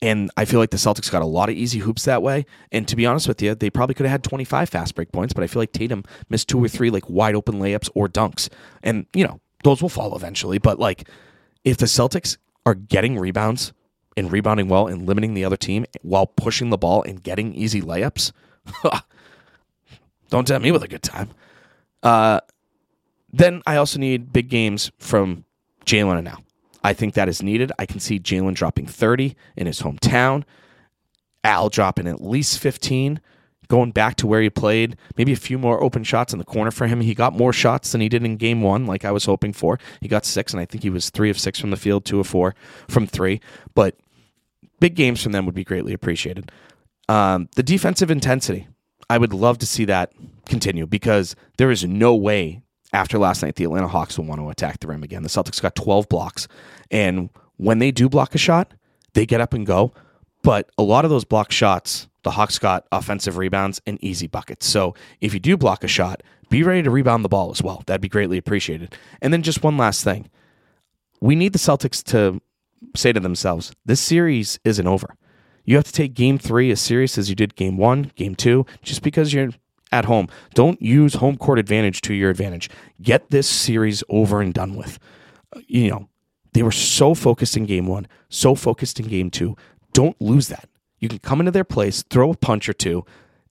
And 0.01 0.31
I 0.35 0.45
feel 0.45 0.59
like 0.59 0.71
the 0.71 0.77
Celtics 0.77 1.11
got 1.11 1.21
a 1.21 1.25
lot 1.25 1.49
of 1.49 1.55
easy 1.55 1.79
hoops 1.79 2.05
that 2.05 2.21
way. 2.21 2.45
And 2.71 2.87
to 2.87 2.95
be 2.95 3.05
honest 3.05 3.27
with 3.27 3.41
you, 3.41 3.55
they 3.55 3.69
probably 3.69 3.93
could 3.93 4.05
have 4.05 4.11
had 4.11 4.23
25 4.23 4.69
fast 4.69 4.95
break 4.95 5.11
points, 5.11 5.33
but 5.33 5.43
I 5.43 5.47
feel 5.47 5.61
like 5.61 5.71
Tatum 5.71 6.03
missed 6.29 6.49
two 6.49 6.63
or 6.63 6.67
three 6.67 6.89
like 6.89 7.09
wide 7.09 7.35
open 7.35 7.55
layups 7.55 7.89
or 7.93 8.07
dunks. 8.07 8.49
And, 8.81 9.05
you 9.13 9.25
know, 9.25 9.39
those 9.63 9.81
will 9.81 9.89
fall 9.89 10.15
eventually. 10.15 10.57
But 10.57 10.79
like, 10.79 11.09
if 11.63 11.77
the 11.77 11.85
Celtics 11.85 12.37
are 12.65 12.75
getting 12.75 13.17
rebounds 13.17 13.73
and 14.15 14.31
rebounding 14.31 14.67
well 14.67 14.87
and 14.87 15.07
limiting 15.07 15.33
the 15.33 15.45
other 15.45 15.57
team 15.57 15.85
while 16.01 16.27
pushing 16.27 16.69
the 16.69 16.77
ball 16.77 17.03
and 17.03 17.23
getting 17.23 17.53
easy 17.53 17.81
layups, 17.81 18.31
don't 20.29 20.47
tempt 20.47 20.63
me 20.63 20.71
with 20.71 20.83
a 20.83 20.87
good 20.87 21.03
time. 21.03 21.29
Uh, 22.03 22.41
then 23.31 23.63
I 23.65 23.77
also 23.77 23.97
need 23.97 24.31
big 24.31 24.49
games 24.49 24.91
from 24.99 25.45
Jaylen 25.85 26.19
and 26.19 26.27
Al. 26.27 26.43
I 26.83 26.93
think 26.93 27.13
that 27.13 27.29
is 27.29 27.41
needed. 27.41 27.71
I 27.79 27.85
can 27.85 27.99
see 27.99 28.19
Jaylen 28.19 28.53
dropping 28.53 28.85
30 28.85 29.35
in 29.55 29.65
his 29.65 29.81
hometown, 29.81 30.43
Al 31.43 31.69
dropping 31.69 32.07
at 32.07 32.21
least 32.21 32.59
15, 32.59 33.21
going 33.69 33.91
back 33.91 34.15
to 34.17 34.27
where 34.27 34.41
he 34.41 34.49
played, 34.49 34.97
maybe 35.17 35.31
a 35.31 35.37
few 35.37 35.57
more 35.57 35.81
open 35.81 36.03
shots 36.03 36.33
in 36.33 36.39
the 36.39 36.45
corner 36.45 36.71
for 36.71 36.87
him. 36.87 37.01
He 37.01 37.15
got 37.15 37.33
more 37.33 37.53
shots 37.53 37.91
than 37.91 38.01
he 38.01 38.09
did 38.09 38.23
in 38.23 38.35
game 38.35 38.61
one, 38.61 38.85
like 38.85 39.05
I 39.05 39.11
was 39.11 39.25
hoping 39.25 39.53
for. 39.53 39.79
He 40.01 40.07
got 40.07 40.25
six, 40.25 40.53
and 40.53 40.59
I 40.59 40.65
think 40.65 40.83
he 40.83 40.89
was 40.89 41.09
three 41.09 41.29
of 41.29 41.39
six 41.39 41.59
from 41.59 41.71
the 41.71 41.77
field, 41.77 42.05
two 42.05 42.19
of 42.19 42.27
four 42.27 42.53
from 42.89 43.07
three. 43.07 43.39
But 43.73 43.97
big 44.79 44.95
games 44.95 45.23
from 45.23 45.31
them 45.31 45.45
would 45.45 45.55
be 45.55 45.63
greatly 45.63 45.93
appreciated. 45.93 46.51
Um, 47.07 47.49
the 47.55 47.63
defensive 47.63 48.11
intensity, 48.11 48.67
I 49.09 49.17
would 49.17 49.33
love 49.33 49.57
to 49.59 49.65
see 49.65 49.85
that 49.85 50.13
continue 50.45 50.87
because 50.87 51.35
there 51.57 51.71
is 51.71 51.83
no 51.83 52.15
way 52.15 52.63
after 52.93 53.17
last 53.17 53.41
night, 53.41 53.55
the 53.55 53.63
Atlanta 53.63 53.87
Hawks 53.87 54.17
will 54.17 54.25
want 54.25 54.39
to 54.39 54.49
attack 54.49 54.79
the 54.79 54.87
rim 54.87 55.01
again. 55.01 55.23
The 55.23 55.29
Celtics 55.29 55.61
got 55.61 55.75
12 55.75 56.07
blocks. 56.07 56.47
And 56.91 57.29
when 57.57 57.79
they 57.79 57.91
do 57.91 58.07
block 58.07 58.35
a 58.35 58.37
shot, 58.37 58.73
they 59.13 59.25
get 59.25 59.41
up 59.41 59.53
and 59.53 59.65
go. 59.65 59.93
But 60.43 60.69
a 60.77 60.83
lot 60.83 61.03
of 61.03 61.09
those 61.09 61.25
block 61.25 61.51
shots, 61.51 62.07
the 62.21 62.31
Hawks 62.31 62.59
got 62.59 62.85
offensive 62.91 63.37
rebounds 63.37 63.81
and 63.87 64.01
easy 64.03 64.27
buckets. 64.27 64.67
So 64.67 64.93
if 65.21 65.33
you 65.33 65.39
do 65.39 65.57
block 65.57 65.83
a 65.83 65.87
shot, 65.87 66.21
be 66.49 66.61
ready 66.61 66.83
to 66.83 66.91
rebound 66.91 67.25
the 67.25 67.29
ball 67.29 67.49
as 67.49 67.63
well. 67.63 67.81
That'd 67.87 68.01
be 68.01 68.09
greatly 68.09 68.37
appreciated. 68.37 68.95
And 69.21 69.33
then 69.33 69.41
just 69.41 69.63
one 69.63 69.77
last 69.77 70.03
thing 70.03 70.29
we 71.19 71.35
need 71.35 71.53
the 71.53 71.59
Celtics 71.59 72.03
to 72.03 72.41
say 72.97 73.13
to 73.13 73.19
themselves, 73.19 73.73
this 73.85 74.01
series 74.01 74.59
isn't 74.65 74.85
over. 74.85 75.15
You 75.65 75.75
have 75.75 75.85
to 75.85 75.91
take 75.91 76.13
game 76.13 76.37
three 76.37 76.71
as 76.71 76.81
serious 76.81 77.17
as 77.17 77.29
you 77.29 77.35
did 77.35 77.55
game 77.55 77.77
one, 77.77 78.11
game 78.15 78.35
two, 78.35 78.65
just 78.81 79.01
because 79.01 79.33
you're 79.33 79.51
at 79.91 80.05
home. 80.05 80.27
Don't 80.53 80.81
use 80.81 81.15
home 81.15 81.37
court 81.37 81.59
advantage 81.59 82.01
to 82.01 82.13
your 82.13 82.29
advantage. 82.29 82.69
Get 83.01 83.29
this 83.29 83.47
series 83.47 84.03
over 84.09 84.41
and 84.41 84.53
done 84.53 84.75
with. 84.75 84.99
Uh, 85.55 85.61
you 85.67 85.89
know, 85.89 86.09
they 86.53 86.63
were 86.63 86.71
so 86.71 87.13
focused 87.13 87.55
in 87.55 87.65
game 87.65 87.87
one, 87.87 88.07
so 88.29 88.55
focused 88.55 88.99
in 88.99 89.07
game 89.07 89.29
two. 89.29 89.55
Don't 89.93 90.19
lose 90.21 90.47
that. 90.47 90.67
You 90.99 91.09
can 91.09 91.19
come 91.19 91.39
into 91.39 91.51
their 91.51 91.63
place, 91.63 92.03
throw 92.09 92.31
a 92.31 92.35
punch 92.35 92.67
or 92.67 92.73
two, 92.73 93.05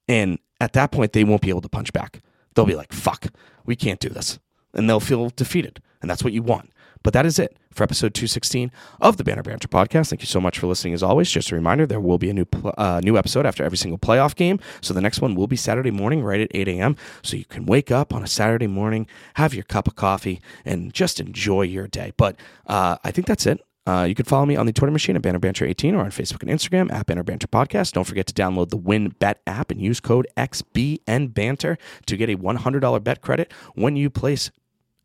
and 0.09 0.39
at 0.61 0.75
that 0.75 0.93
point, 0.93 1.13
they 1.13 1.25
won't 1.25 1.43
be 1.43 1.49
able 1.49 1.61
to 1.61 1.69
punch 1.69 1.93
back. 1.93 2.23
They'll 2.55 2.67
be 2.67 2.77
like, 2.77 2.93
fuck, 2.93 3.27
we 3.65 3.75
can't 3.75 4.01
do 4.01 4.09
this. 4.09 4.39
And 4.75 4.89
they'll 4.89 5.01
feel 5.01 5.31
defeated. 5.31 5.83
And 6.01 6.11
that's 6.11 6.23
what 6.23 6.33
you 6.33 6.43
want. 6.43 6.72
But 7.03 7.13
that 7.15 7.27
is 7.27 7.39
it 7.39 7.57
for 7.73 7.85
episode 7.85 8.15
216 8.15 8.71
of 9.01 9.17
the 9.17 9.25
Banner 9.25 9.43
Banter 9.43 9.69
podcast. 9.69 10.11
Thank 10.11 10.23
you 10.23 10.27
so 10.27 10.41
much 10.41 10.59
for 10.59 10.67
listening. 10.67 10.95
As 10.95 11.03
always, 11.03 11.31
just 11.31 11.51
a 11.51 11.55
reminder 11.55 11.87
there 11.87 12.01
will 12.01 12.19
be 12.19 12.31
a 12.31 12.35
new 12.35 12.47
uh, 12.77 13.01
new 13.03 13.17
episode 13.17 13.47
after 13.47 13.65
every 13.65 13.79
single 13.79 13.99
playoff 13.99 14.35
game. 14.35 14.61
So 14.81 14.95
the 14.95 15.01
next 15.01 15.21
one 15.21 15.35
will 15.35 15.47
be 15.47 15.57
Saturday 15.57 15.91
morning, 15.91 16.23
right 16.23 16.41
at 16.41 16.49
8 16.53 16.69
a.m. 16.69 16.97
So 17.23 17.37
you 17.37 17.45
can 17.45 17.67
wake 17.67 17.91
up 17.91 18.15
on 18.15 18.23
a 18.23 18.27
Saturday 18.27 18.67
morning, 18.67 19.07
have 19.35 19.55
your 19.55 19.65
cup 19.65 19.87
of 19.87 19.97
coffee, 19.97 20.41
and 20.65 20.93
just 20.93 21.21
enjoy 21.21 21.63
your 21.63 21.87
day. 21.89 22.13
But 22.17 22.37
uh, 22.67 22.97
I 23.05 23.11
think 23.11 23.27
that's 23.27 23.47
it. 23.47 23.65
Uh, 23.85 24.07
you 24.09 24.15
can 24.15 24.25
follow 24.25 24.47
me 24.47 24.55
on 24.55 24.65
the 24.65 24.73
Twitter 24.73 24.93
machine 24.93 25.17
at 25.17 25.23
Banner 25.23 25.41
Banter 25.41 25.65
18 25.65 25.97
or 25.97 26.05
on 26.05 26.11
Facebook 26.13 26.43
and 26.43 26.51
Instagram 26.51 26.93
at 26.93 27.07
Banner 27.07 27.25
Banter 27.25 27.49
Podcast. 27.49 27.93
Don't 27.95 28.05
forget 28.05 28.27
to 28.27 28.33
download 28.33 28.71
the 28.71 28.79
WynnBET 28.79 29.35
app 29.45 29.73
and 29.73 29.81
use 29.81 29.99
code 29.99 30.29
XBN 30.37 31.01
XBNBanter 31.07 31.77
to 32.07 32.17
get 32.17 32.31
a 32.31 32.37
$100 32.37 33.05
bet 33.05 33.21
credit 33.21 33.53
when 33.75 33.97
you 33.97 34.11
place 34.11 34.51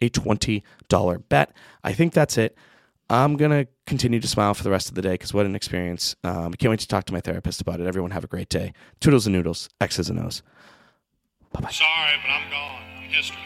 a 0.02 0.10
$20 0.10 0.64
bet. 1.30 1.52
I 1.84 1.94
think 1.94 2.14
that's 2.14 2.38
it. 2.38 2.58
I'm 3.10 3.38
going 3.38 3.52
to 3.52 3.68
continue 3.86 4.20
to 4.20 4.28
smile 4.28 4.54
for 4.54 4.64
the 4.64 4.70
rest 4.70 4.90
of 4.90 4.96
the 4.96 5.02
day 5.02 5.14
because 5.14 5.34
what 5.34 5.46
an 5.46 5.56
experience. 5.56 6.16
Um, 6.24 6.54
can't 6.54 6.70
wait 6.70 6.82
to 6.82 6.88
talk 6.88 7.06
to 7.06 7.14
my 7.14 7.22
therapist 7.22 7.62
about 7.62 7.80
it. 7.80 7.88
Everyone 7.88 8.12
have 8.12 8.24
a 8.24 8.28
great 8.28 8.50
day. 8.50 8.74
Toodles 9.00 9.26
and 9.26 9.36
noodles, 9.36 9.70
X's 9.80 10.10
and 10.10 10.20
O's. 10.20 10.44
Bye 11.54 11.62
bye. 11.62 11.72
Sorry, 11.72 12.18
but 12.22 12.30
I'm 12.30 12.52
gone. 12.52 12.84
I'm 12.98 13.10
history. 13.10 13.38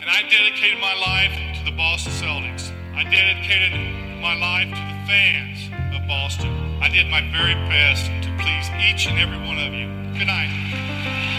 And 0.00 0.08
I 0.08 0.22
dedicated 0.30 0.80
my 0.80 0.94
life 0.94 1.58
to 1.58 1.64
the 1.64 1.76
Boston 1.76 2.12
Celtics. 2.12 2.70
I 2.94 3.02
dedicated 3.04 3.72
my 4.20 4.34
life 4.38 4.68
to 4.68 4.80
the 4.80 5.06
fans 5.06 5.70
of 5.94 6.06
Boston. 6.06 6.50
I 6.80 6.88
did 6.88 7.08
my 7.08 7.20
very 7.32 7.54
best 7.68 8.06
to 8.06 8.30
please 8.38 8.70
each 8.78 9.08
and 9.08 9.18
every 9.18 9.38
one 9.38 9.58
of 9.58 9.74
you. 9.74 9.88
Good 10.18 10.26
night. 10.28 11.29